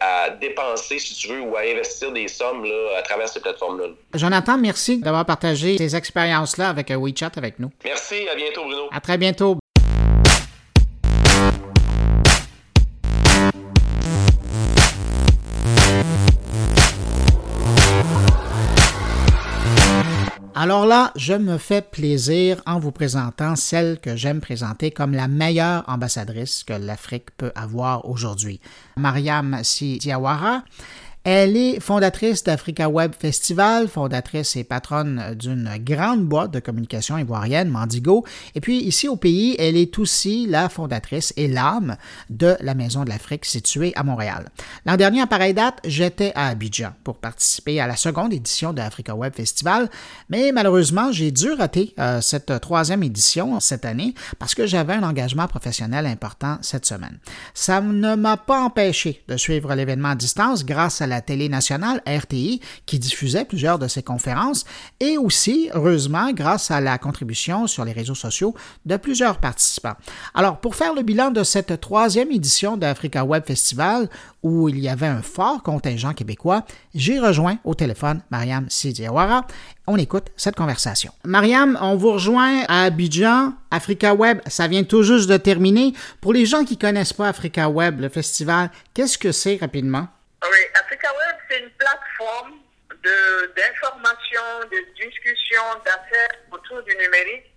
à, 0.00 0.30
dépenser, 0.40 0.98
si 0.98 1.14
tu 1.14 1.28
veux, 1.28 1.40
ou 1.40 1.56
à 1.56 1.60
investir 1.60 2.12
des 2.12 2.28
sommes 2.28 2.64
là, 2.64 2.98
à 2.98 3.02
travers 3.02 3.28
ces 3.28 3.40
plateformes-là. 3.40 3.88
Jonathan, 4.14 4.58
merci 4.58 4.98
d'avoir 4.98 5.24
partagé 5.26 5.76
ces 5.78 5.94
expériences-là 5.94 6.68
avec 6.68 6.90
WeChat 6.90 7.32
avec 7.36 7.58
nous. 7.58 7.70
Merci, 7.84 8.28
à 8.28 8.34
bientôt 8.34 8.64
Bruno. 8.64 8.88
À 8.90 9.00
très 9.00 9.18
bientôt. 9.18 9.58
Alors 20.62 20.84
là, 20.84 21.10
je 21.16 21.32
me 21.32 21.56
fais 21.56 21.80
plaisir 21.80 22.60
en 22.66 22.78
vous 22.78 22.92
présentant 22.92 23.56
celle 23.56 23.98
que 23.98 24.14
j'aime 24.14 24.42
présenter 24.42 24.90
comme 24.90 25.14
la 25.14 25.26
meilleure 25.26 25.84
ambassadrice 25.88 26.64
que 26.64 26.74
l'Afrique 26.74 27.30
peut 27.38 27.50
avoir 27.54 28.06
aujourd'hui. 28.06 28.60
Mariam 28.98 29.60
Si 29.62 29.98
Elle 31.22 31.54
est 31.54 31.80
fondatrice 31.80 32.44
d'Africa 32.44 32.88
Web 32.88 33.12
Festival, 33.18 33.88
fondatrice 33.88 34.56
et 34.56 34.64
patronne 34.64 35.34
d'une 35.38 35.70
grande 35.80 36.24
boîte 36.24 36.50
de 36.50 36.60
communication 36.60 37.18
ivoirienne, 37.18 37.68
Mandigo. 37.68 38.24
Et 38.54 38.60
puis 38.62 38.78
ici 38.78 39.06
au 39.06 39.16
pays, 39.16 39.54
elle 39.58 39.76
est 39.76 39.98
aussi 39.98 40.46
la 40.46 40.70
fondatrice 40.70 41.34
et 41.36 41.46
l'âme 41.46 41.98
de 42.30 42.56
la 42.60 42.72
Maison 42.72 43.04
de 43.04 43.10
l'Afrique 43.10 43.44
située 43.44 43.92
à 43.96 44.02
Montréal. 44.02 44.48
L'an 44.86 44.96
dernier, 44.96 45.20
à 45.20 45.26
pareille 45.26 45.52
date, 45.52 45.80
j'étais 45.84 46.32
à 46.34 46.48
Abidjan 46.48 46.92
pour 47.04 47.18
participer 47.18 47.80
à 47.80 47.86
la 47.86 47.96
seconde 47.96 48.32
édition 48.32 48.72
de 48.72 48.80
Africa 48.80 49.14
Web 49.14 49.34
Festival, 49.34 49.90
mais 50.30 50.52
malheureusement, 50.52 51.12
j'ai 51.12 51.32
dû 51.32 51.52
rater 51.52 51.92
euh, 51.98 52.22
cette 52.22 52.60
troisième 52.62 53.02
édition 53.02 53.60
cette 53.60 53.84
année 53.84 54.14
parce 54.38 54.54
que 54.54 54.66
j'avais 54.66 54.94
un 54.94 55.02
engagement 55.02 55.48
professionnel 55.48 56.06
important 56.06 56.56
cette 56.62 56.86
semaine. 56.86 57.18
Ça 57.52 57.82
ne 57.82 58.14
m'a 58.14 58.38
pas 58.38 58.62
empêché 58.62 59.22
de 59.28 59.36
suivre 59.36 59.74
l'événement 59.74 60.08
à 60.08 60.14
distance 60.14 60.64
grâce 60.64 61.02
à 61.02 61.09
la 61.10 61.20
télé 61.20 61.50
nationale 61.50 62.00
RTI 62.06 62.60
qui 62.86 62.98
diffusait 62.98 63.44
plusieurs 63.44 63.78
de 63.78 63.86
ses 63.86 64.02
conférences 64.02 64.64
et 65.00 65.18
aussi, 65.18 65.68
heureusement, 65.74 66.32
grâce 66.32 66.70
à 66.70 66.80
la 66.80 66.96
contribution 66.96 67.66
sur 67.66 67.84
les 67.84 67.92
réseaux 67.92 68.14
sociaux 68.14 68.54
de 68.86 68.96
plusieurs 68.96 69.38
participants. 69.38 69.96
Alors, 70.34 70.60
pour 70.60 70.74
faire 70.74 70.94
le 70.94 71.02
bilan 71.02 71.30
de 71.30 71.42
cette 71.44 71.80
troisième 71.80 72.30
édition 72.30 72.78
d'Africa 72.78 73.24
Web 73.24 73.44
Festival, 73.46 74.08
où 74.42 74.68
il 74.68 74.78
y 74.78 74.88
avait 74.88 75.06
un 75.06 75.22
fort 75.22 75.62
contingent 75.62 76.14
québécois, 76.14 76.64
j'ai 76.94 77.18
rejoint 77.18 77.58
au 77.64 77.74
téléphone 77.74 78.22
Mariam 78.30 78.66
Sidiawara. 78.70 79.46
On 79.86 79.96
écoute 79.96 80.28
cette 80.36 80.56
conversation. 80.56 81.12
Mariam, 81.24 81.76
on 81.80 81.96
vous 81.96 82.12
rejoint 82.12 82.62
à 82.68 82.84
Abidjan. 82.84 83.52
Africa 83.70 84.14
Web, 84.14 84.40
ça 84.46 84.68
vient 84.68 84.84
tout 84.84 85.02
juste 85.02 85.28
de 85.28 85.36
terminer. 85.36 85.92
Pour 86.20 86.32
les 86.32 86.46
gens 86.46 86.64
qui 86.64 86.76
connaissent 86.76 87.12
pas 87.12 87.28
Africa 87.28 87.68
Web, 87.68 88.00
le 88.00 88.08
festival, 88.08 88.70
qu'est-ce 88.94 89.18
que 89.18 89.32
c'est 89.32 89.58
rapidement? 89.60 90.08
Oui, 90.42 90.58
Africa 90.74 91.08
Web, 91.12 91.36
c'est 91.50 91.60
une 91.60 91.70
plateforme 91.72 92.60
d'information, 93.56 94.42
de, 94.72 95.04
discussion, 95.04 95.62
d'affaires 95.84 96.38
autour 96.50 96.82
du 96.82 96.96
numérique 96.96 97.52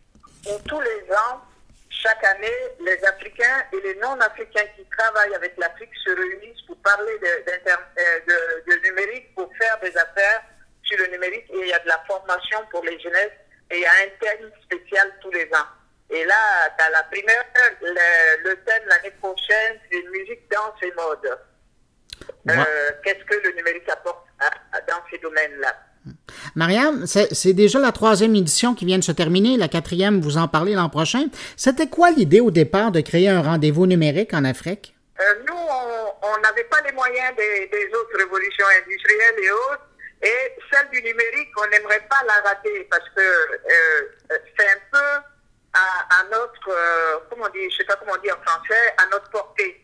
où 0.45 0.59
tous 0.67 0.81
les 0.81 1.11
ans, 1.13 1.41
chaque 1.89 2.23
année, 2.25 2.51
les 2.81 3.01
Africains 3.05 3.63
et 3.71 3.79
les 3.81 3.95
non-Africains 3.95 4.65
qui 4.75 4.85
travaillent 4.97 5.33
avec 5.33 5.57
l'Afrique 5.57 5.91
se 6.03 6.11
réunissent 6.11 6.61
pour 6.67 6.75
parler 6.81 7.17
euh, 7.23 8.19
de, 8.67 8.89
numérique, 8.89 9.33
pour 9.33 9.49
faire 9.57 9.79
des 9.79 9.95
affaires 9.97 10.43
sur 10.83 10.97
le 10.97 11.07
numérique. 11.07 11.45
Et 11.53 11.59
il 11.59 11.67
y 11.67 11.73
a 11.73 11.79
de 11.79 11.87
la 11.87 12.03
formation 12.05 12.59
pour 12.69 12.83
les 12.83 12.99
jeunesses 12.99 13.31
et 13.71 13.77
il 13.77 13.81
y 13.81 13.85
a 13.85 13.91
un 13.91 14.09
thème 14.19 14.51
spécial 14.65 15.09
tous 15.21 15.31
les 15.31 15.45
ans. 15.53 15.67
Et 16.09 16.25
là, 16.25 16.69
dans 16.77 16.91
la 16.91 17.03
première, 17.03 17.45
le, 17.81 18.49
le 18.49 18.55
thème 18.63 18.83
l'année 18.87 19.11
prochaine, 19.21 19.79
c'est 19.89 20.03
musique, 20.09 20.51
danse 20.51 20.75
et 20.81 20.91
mode. 20.91 21.39
Euh, 22.49 22.63
qu'est-ce 23.03 23.23
que 23.25 23.47
le 23.47 23.55
numérique 23.55 23.87
apporte 23.89 24.25
dans 24.87 25.01
ces 25.09 25.17
domaines-là? 25.19 25.73
Mariam, 26.55 27.05
c'est 27.05 27.53
déjà 27.53 27.79
la 27.79 27.91
troisième 27.91 28.35
édition 28.35 28.75
qui 28.75 28.85
vient 28.85 28.97
de 28.97 29.03
se 29.03 29.13
terminer, 29.13 29.57
la 29.57 29.69
quatrième, 29.69 30.19
vous 30.19 30.37
en 30.37 30.47
parlez 30.49 30.73
l'an 30.73 30.89
prochain. 30.89 31.27
C'était 31.55 31.87
quoi 31.87 32.11
l'idée 32.11 32.41
au 32.41 32.51
départ 32.51 32.91
de 32.91 32.99
créer 32.99 33.29
un 33.29 33.41
rendez-vous 33.41 33.87
numérique 33.87 34.33
en 34.33 34.43
Afrique? 34.43 34.93
Euh, 35.19 35.23
nous, 35.47 35.55
on 35.55 36.41
n'avait 36.41 36.65
pas 36.65 36.81
les 36.81 36.91
moyens 36.91 37.35
des, 37.37 37.89
autres 37.93 38.17
révolutions 38.17 38.65
industrielles 38.81 39.43
et 39.43 39.51
autres. 39.51 39.87
Et 40.21 40.55
celle 40.71 40.89
du 40.89 41.01
numérique, 41.01 41.49
on 41.57 41.67
n'aimerait 41.67 42.05
pas 42.09 42.23
la 42.25 42.49
rater 42.49 42.87
parce 42.89 43.07
que 43.09 43.21
euh, 43.21 44.37
c'est 44.57 44.67
un 44.67 44.79
peu 44.91 45.23
à, 45.73 46.23
notre, 46.31 46.69
euh, 46.69 47.19
comment 47.29 47.49
dire, 47.49 47.69
je 47.71 47.77
sais 47.77 47.83
pas 47.83 47.95
comment 47.95 48.17
dire 48.17 48.37
en 48.39 48.49
français, 48.49 48.93
à 48.97 49.05
notre 49.11 49.29
portée. 49.31 49.83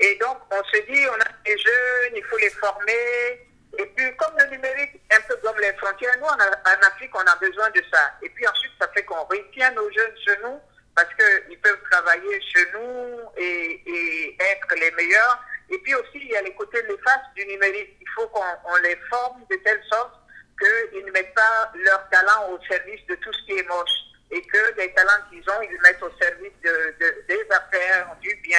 Et 0.00 0.16
donc, 0.16 0.38
on 0.50 0.62
se 0.64 0.82
dit, 0.90 1.06
on 1.08 1.20
a 1.20 1.28
des 1.44 1.56
jeunes, 1.56 2.16
il 2.16 2.24
faut 2.24 2.38
les 2.38 2.50
former. 2.50 3.40
Et 3.78 3.86
puis, 3.86 4.16
comme 4.16 4.34
le 4.38 4.56
numérique, 4.56 5.00
un 5.12 5.20
peu 5.22 5.36
comme 5.36 5.58
les 5.60 5.72
frontières, 5.74 6.16
nous, 6.18 6.26
en, 6.26 6.86
Afrique, 6.86 7.10
on 7.14 7.26
a 7.26 7.36
besoin 7.36 7.70
de 7.70 7.82
ça. 7.92 8.12
Et 8.22 8.28
puis 8.30 8.46
ensuite, 8.46 8.72
ça 8.80 8.88
fait 8.88 9.04
qu'on 9.04 9.22
retient 9.24 9.70
nos 9.72 9.90
jeunes 9.90 10.16
chez 10.24 10.36
nous 10.42 10.60
parce 10.94 11.08
qu'ils 11.14 11.58
peuvent 11.58 11.82
travailler 11.90 12.40
chez 12.40 12.66
nous 12.72 13.20
et, 13.36 14.36
être 14.38 14.74
les 14.76 14.90
meilleurs. 14.92 15.42
Et 15.70 15.78
puis 15.78 15.94
aussi, 15.94 16.18
il 16.18 16.28
y 16.28 16.36
a 16.36 16.42
les 16.42 16.54
côtés 16.54 16.82
néfastes 16.82 17.34
du 17.34 17.46
numérique. 17.46 17.96
Il 18.00 18.08
faut 18.14 18.28
qu'on 18.28 18.76
les 18.82 18.96
forme 19.10 19.42
de 19.50 19.56
telle 19.56 19.82
sorte 19.90 20.14
qu'ils 20.58 21.04
ne 21.04 21.10
mettent 21.10 21.34
pas 21.34 21.72
leur 21.74 22.08
talent 22.10 22.50
au 22.50 22.58
service 22.66 23.04
de 23.08 23.14
tout 23.16 23.32
ce 23.32 23.46
qui 23.46 23.58
est 23.58 23.68
moche. 23.68 23.90
Et 24.30 24.42
que 24.42 24.74
les 24.76 24.92
talents 24.94 25.22
qu'ils 25.30 25.48
ont, 25.50 25.62
ils 25.62 25.70
les 25.70 25.78
mettent 25.78 26.02
au 26.02 26.10
service 26.20 26.52
de, 26.62 26.94
de, 27.00 27.24
des 27.28 27.46
affaires, 27.50 28.16
du 28.20 28.34
bien 28.36 28.58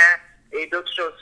et 0.52 0.67
d'autres 0.67 0.93
choses. 0.93 1.14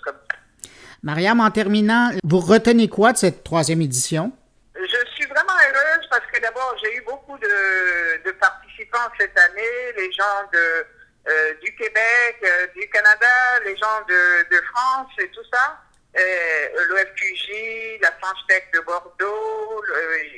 Mariam, 1.04 1.42
en 1.42 1.52
terminant, 1.52 2.12
vous 2.24 2.40
retenez 2.40 2.88
quoi 2.88 3.12
de 3.12 3.18
cette 3.18 3.44
troisième 3.44 3.82
édition? 3.82 4.32
Je 4.74 5.12
suis 5.16 5.26
vraiment 5.26 5.52
heureuse 5.52 6.08
parce 6.10 6.26
que 6.32 6.40
d'abord, 6.42 6.76
j'ai 6.82 6.96
eu 6.96 7.02
beaucoup 7.02 7.38
de, 7.38 8.32
participants 8.40 9.12
cette 9.20 9.38
année, 9.38 9.92
les 9.98 10.10
gens 10.14 10.48
de, 10.54 10.86
euh, 11.28 11.54
du 11.62 11.76
Québec, 11.76 12.38
euh, 12.44 12.68
du 12.74 12.90
Canada, 12.90 13.60
les 13.66 13.76
gens 13.76 14.02
de, 14.08 14.62
France 14.74 15.12
et 15.20 15.28
tout 15.32 15.44
ça. 15.52 15.78
Euh, 16.18 16.68
L'OFQJ, 16.88 18.00
la 18.02 18.12
France 18.22 18.40
Tech 18.48 18.64
de 18.74 18.80
Bordeaux 18.80 19.84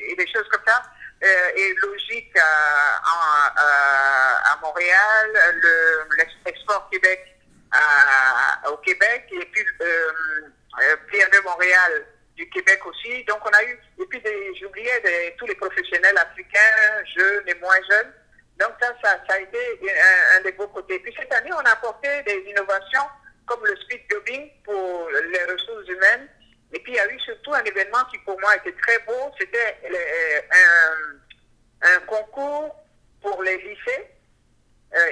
et 0.10 0.16
des 0.16 0.28
choses 0.28 0.48
comme 0.50 0.64
ça. 0.66 0.82
et 1.56 1.76
Logique 1.84 2.36
à, 2.38 3.54
à, 4.52 4.60
Montréal, 4.64 5.62
l'Export 6.46 6.90
Québec 6.90 7.35
au 8.72 8.78
Québec 8.78 9.28
et 9.32 9.46
puis 9.46 9.66
euh, 9.82 11.32
de 11.32 11.44
Montréal 11.44 12.06
du 12.36 12.50
Québec 12.50 12.86
aussi. 12.86 13.24
Donc 13.26 13.40
on 13.46 13.54
a 13.54 13.64
eu, 13.64 13.80
et 14.00 14.06
puis 14.06 14.22
j'oubliais 14.60 15.34
tous 15.38 15.46
les 15.46 15.56
professionnels 15.56 16.18
africains, 16.18 17.06
jeunes 17.18 17.48
et 17.48 17.56
moins 17.56 17.80
jeunes. 17.90 18.12
Donc 18.60 18.72
ça, 18.82 18.96
ça, 19.04 19.20
a 19.30 19.40
été 19.40 19.58
un, 20.38 20.42
des 20.42 20.52
beaux 20.54 20.68
côtés. 20.68 21.00
Puis 21.00 21.14
cette 21.18 21.32
année, 21.34 21.52
on 21.54 21.60
a 21.60 21.72
apporté 21.72 22.08
des 22.24 22.44
innovations 22.50 23.08
comme 23.46 23.66
le 23.66 23.76
speed 23.78 24.02
jobbing 24.10 24.50
pour 24.64 25.10
les 25.10 25.44
ressources 25.44 25.88
humaines. 25.88 26.28
Et 26.74 26.80
puis 26.80 26.94
il 26.94 26.96
y 26.96 27.00
a 27.00 27.10
eu 27.10 27.20
surtout 27.20 27.54
un 27.54 27.64
événement 27.64 28.04
qui 28.12 28.18
pour 28.20 28.40
moi 28.40 28.56
était 28.58 28.74
très 28.74 29.00
beau, 29.00 29.32
c'était 29.40 29.78
euh, 29.86 30.40
un, 31.82 32.00
concours 32.08 32.76
pour 33.22 33.44
les 33.44 33.58
lycées 33.58 33.80
euh, 33.88 34.15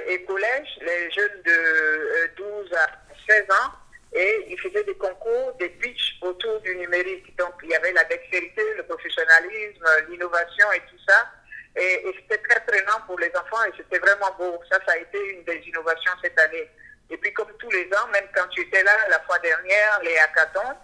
et 0.06 0.22
collèges, 0.24 0.78
les 0.80 1.10
jeunes 1.10 1.42
de 1.44 2.30
12 2.36 2.72
euh, 2.72 2.76
à 2.76 2.86
16 3.28 3.44
ans 3.50 3.72
et 4.14 4.46
il 4.48 4.58
faisait 4.60 4.84
des 4.84 4.94
concours, 4.94 5.54
des 5.58 5.68
pitchs 5.70 6.18
autour 6.20 6.60
du 6.60 6.76
numérique. 6.76 7.36
Donc, 7.36 7.54
il 7.64 7.70
y 7.70 7.74
avait 7.74 7.92
la 7.92 8.04
dextérité, 8.04 8.62
le 8.76 8.84
professionnalisme, 8.84 9.84
l'innovation 10.08 10.70
et 10.72 10.80
tout 10.88 10.98
ça. 11.06 11.28
Et, 11.74 12.14
c'était 12.20 12.40
très 12.48 12.60
prenant 12.64 13.00
pour 13.06 13.18
les 13.18 13.32
enfants 13.36 13.64
et 13.64 13.72
c'était 13.76 13.98
vraiment 13.98 14.32
beau. 14.38 14.62
Ça, 14.70 14.78
ça 14.86 14.92
a 14.92 14.98
été 14.98 15.18
une 15.30 15.42
des 15.42 15.60
innovations 15.66 16.12
cette 16.22 16.38
année. 16.38 16.70
Et 17.10 17.16
puis, 17.16 17.32
comme 17.32 17.52
tous 17.58 17.70
les 17.70 17.86
ans, 17.86 18.06
même 18.12 18.28
quand 18.32 18.46
tu 18.48 18.60
étais 18.60 18.84
là 18.84 18.92
la 19.10 19.18
fois 19.20 19.38
dernière, 19.40 20.00
les 20.04 20.16
hackathons, 20.18 20.76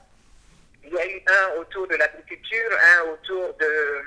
il 0.82 0.92
y 0.92 0.98
a 0.98 1.06
eu 1.06 1.22
un 1.28 1.60
autour 1.60 1.86
de 1.86 1.94
l'agriculture, 1.94 2.70
un 2.98 3.10
autour 3.10 3.54
de, 3.58 4.02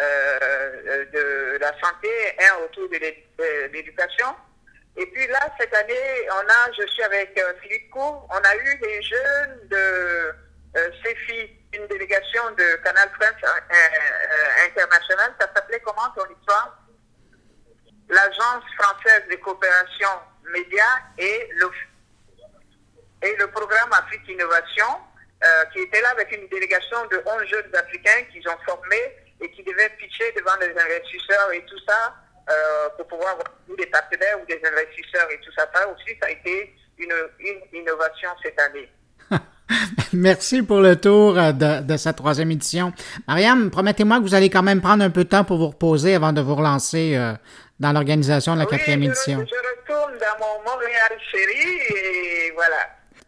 euh, 0.00 1.04
de 1.06 1.58
la 1.58 1.72
santé, 1.80 2.08
un 2.38 2.64
autour 2.64 2.88
de 2.88 2.98
l'éducation. 3.72 4.28
Et 4.96 5.06
puis 5.06 5.26
là, 5.26 5.40
cette 5.58 5.74
année, 5.74 6.28
on 6.30 6.48
a, 6.48 6.72
je 6.78 6.86
suis 6.86 7.02
avec 7.02 7.36
euh, 7.38 7.52
Philippe 7.62 7.90
Cour, 7.90 8.28
on 8.30 8.36
a 8.36 8.56
eu 8.56 8.78
des 8.78 9.02
jeunes 9.02 9.68
de 9.68 10.34
euh, 10.76 10.90
CEFI, 11.02 11.50
une 11.72 11.86
délégation 11.88 12.42
de 12.52 12.76
Canal 12.76 13.10
France 13.20 13.34
euh, 13.42 13.48
euh, 13.48 14.66
International. 14.68 15.34
Ça 15.40 15.50
s'appelait 15.52 15.80
comment 15.80 16.08
ton 16.14 16.24
histoire 16.32 16.78
L'Agence 18.08 18.64
française 18.78 19.22
de 19.30 19.36
coopération 19.36 20.10
médias 20.52 21.00
et 21.18 21.48
le, 21.56 21.70
et 23.22 23.34
le 23.36 23.46
programme 23.48 23.92
Afrique 23.92 24.28
Innovation, 24.28 24.86
qui 25.72 25.80
était 25.80 26.00
là 26.02 26.10
avec 26.10 26.30
une 26.32 26.46
délégation 26.48 27.04
de 27.06 27.22
11 27.24 27.44
jeunes 27.48 27.74
africains 27.74 28.24
qu'ils 28.30 28.46
ont 28.48 28.58
formés 28.66 29.16
et 29.40 29.50
qui 29.50 29.62
devaient 29.62 29.88
pitcher 29.98 30.32
devant 30.32 30.56
les 30.60 30.70
investisseurs 30.70 31.52
et 31.52 31.64
tout 31.64 31.78
ça 31.86 32.14
euh, 32.50 32.90
pour 32.98 33.06
pouvoir 33.06 33.32
avoir 33.32 33.46
des 33.78 33.86
partenaires 33.86 34.38
ou 34.42 34.44
des 34.44 34.60
investisseurs 34.62 35.30
et 35.30 35.40
tout 35.40 35.50
ça. 35.56 35.66
Ça 35.74 35.88
aussi, 35.88 36.14
ça 36.20 36.26
a 36.26 36.30
été 36.30 36.74
une, 36.98 37.14
une 37.38 37.80
innovation 37.80 38.28
cette 38.42 38.60
année. 38.60 38.90
Merci 40.44 40.62
pour 40.62 40.80
le 40.80 40.96
tour 40.96 41.38
euh, 41.38 41.52
de, 41.52 41.86
de 41.86 41.96
cette 41.96 42.16
troisième 42.16 42.50
édition. 42.50 42.92
Mariam, 43.26 43.70
promettez-moi 43.70 44.18
que 44.18 44.24
vous 44.24 44.34
allez 44.34 44.50
quand 44.50 44.62
même 44.62 44.82
prendre 44.82 45.02
un 45.02 45.08
peu 45.08 45.24
de 45.24 45.28
temps 45.30 45.42
pour 45.42 45.56
vous 45.56 45.68
reposer 45.68 46.14
avant 46.14 46.34
de 46.34 46.42
vous 46.42 46.54
relancer 46.54 47.16
euh, 47.16 47.32
dans 47.80 47.92
l'organisation 47.92 48.52
de 48.52 48.58
la 48.58 48.66
quatrième 48.66 49.02
édition. 49.04 49.38
Je, 49.38 49.54
retourne 49.54 50.18
dans 50.18 50.44
mon 50.44 50.70
Montréal 50.70 51.12
chéri 51.32 51.78
et 51.96 52.52
voilà. 52.54 52.76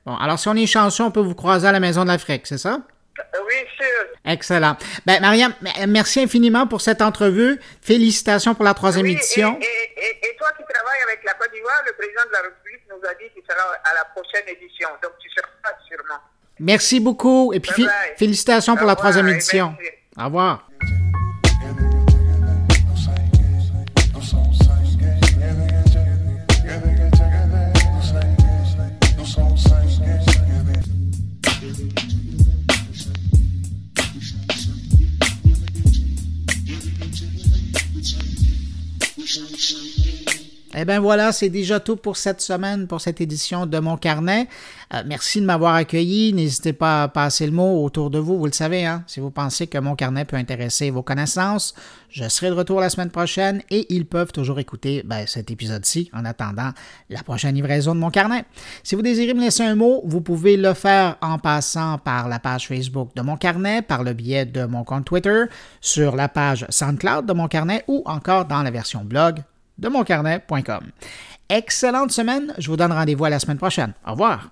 Bon, 0.04 0.14
alors 0.14 0.38
si 0.38 0.46
on 0.48 0.54
est 0.56 0.66
chanceux, 0.66 1.04
on 1.04 1.10
peut 1.10 1.22
vous 1.22 1.34
croiser 1.34 1.66
à 1.66 1.72
la 1.72 1.80
Maison 1.80 2.02
de 2.02 2.08
l'Afrique, 2.08 2.46
c'est 2.46 2.58
ça? 2.58 2.80
Oui, 3.16 3.54
sûr. 3.78 4.08
Excellent. 4.26 4.76
Ben, 5.06 5.18
Mariam, 5.22 5.54
merci 5.88 6.20
infiniment 6.20 6.66
pour 6.66 6.82
cette 6.82 7.00
entrevue. 7.00 7.58
Félicitations 7.80 8.54
pour 8.54 8.66
la 8.66 8.74
troisième 8.74 9.06
édition. 9.06 9.58
Et, 9.58 10.36
toi 10.36 10.48
qui 10.58 10.64
travailles 10.70 11.02
avec 11.06 11.24
la 11.24 11.32
Côte 11.32 11.50
d'Ivoire, 11.50 11.82
le 11.86 11.94
président 11.94 12.26
de 12.28 12.32
la 12.32 12.42
République 12.42 12.82
nous 12.90 13.08
a 13.08 13.14
dit 13.14 13.32
qu'il 13.32 13.42
sera 13.48 13.72
à 13.72 13.94
la 13.94 14.04
prochaine 14.04 14.46
édition. 14.48 14.90
Donc, 15.02 15.12
tu 15.18 15.30
seras 15.30 15.72
sûrement. 15.88 16.20
Merci 16.58 17.00
beaucoup 17.00 17.52
et 17.52 17.60
puis 17.60 17.86
félicitations 18.16 18.76
pour 18.76 18.86
la 18.86 18.96
troisième 18.96 19.28
édition. 19.28 19.74
Au 20.18 20.24
revoir. 20.24 20.68
Eh 40.78 40.84
bien 40.84 41.00
voilà, 41.00 41.32
c'est 41.32 41.48
déjà 41.48 41.80
tout 41.80 41.96
pour 41.96 42.18
cette 42.18 42.42
semaine, 42.42 42.86
pour 42.86 43.00
cette 43.00 43.22
édition 43.22 43.64
de 43.64 43.78
mon 43.78 43.96
carnet. 43.96 44.46
Euh, 44.92 45.02
merci 45.06 45.40
de 45.40 45.46
m'avoir 45.46 45.74
accueilli. 45.74 46.34
N'hésitez 46.34 46.74
pas 46.74 47.04
à 47.04 47.08
passer 47.08 47.46
le 47.46 47.52
mot 47.52 47.82
autour 47.82 48.10
de 48.10 48.18
vous, 48.18 48.36
vous 48.36 48.44
le 48.44 48.52
savez, 48.52 48.84
hein? 48.84 49.02
si 49.06 49.20
vous 49.20 49.30
pensez 49.30 49.68
que 49.68 49.78
mon 49.78 49.96
carnet 49.96 50.26
peut 50.26 50.36
intéresser 50.36 50.90
vos 50.90 51.02
connaissances. 51.02 51.74
Je 52.10 52.28
serai 52.28 52.50
de 52.50 52.52
retour 52.52 52.80
la 52.80 52.90
semaine 52.90 53.08
prochaine 53.08 53.62
et 53.70 53.86
ils 53.88 54.04
peuvent 54.04 54.32
toujours 54.32 54.58
écouter 54.58 55.02
ben, 55.02 55.26
cet 55.26 55.50
épisode-ci 55.50 56.10
en 56.12 56.26
attendant 56.26 56.72
la 57.08 57.22
prochaine 57.22 57.54
livraison 57.54 57.94
de 57.94 58.00
mon 58.00 58.10
carnet. 58.10 58.44
Si 58.82 58.96
vous 58.96 59.02
désirez 59.02 59.32
me 59.32 59.40
laisser 59.40 59.62
un 59.62 59.76
mot, 59.76 60.02
vous 60.04 60.20
pouvez 60.20 60.58
le 60.58 60.74
faire 60.74 61.16
en 61.22 61.38
passant 61.38 61.96
par 61.96 62.28
la 62.28 62.38
page 62.38 62.68
Facebook 62.68 63.12
de 63.16 63.22
mon 63.22 63.38
carnet, 63.38 63.80
par 63.80 64.02
le 64.02 64.12
biais 64.12 64.44
de 64.44 64.66
mon 64.66 64.84
compte 64.84 65.06
Twitter, 65.06 65.44
sur 65.80 66.16
la 66.16 66.28
page 66.28 66.66
SoundCloud 66.68 67.24
de 67.24 67.32
mon 67.32 67.48
carnet 67.48 67.82
ou 67.88 68.02
encore 68.04 68.44
dans 68.44 68.62
la 68.62 68.70
version 68.70 69.02
blog 69.02 69.42
de 69.78 69.88
moncarnet.com. 69.88 70.90
Excellente 71.48 72.10
semaine, 72.10 72.54
je 72.58 72.68
vous 72.68 72.76
donne 72.76 72.92
rendez-vous 72.92 73.24
à 73.24 73.30
la 73.30 73.38
semaine 73.38 73.58
prochaine. 73.58 73.92
Au 74.06 74.12
revoir. 74.12 74.50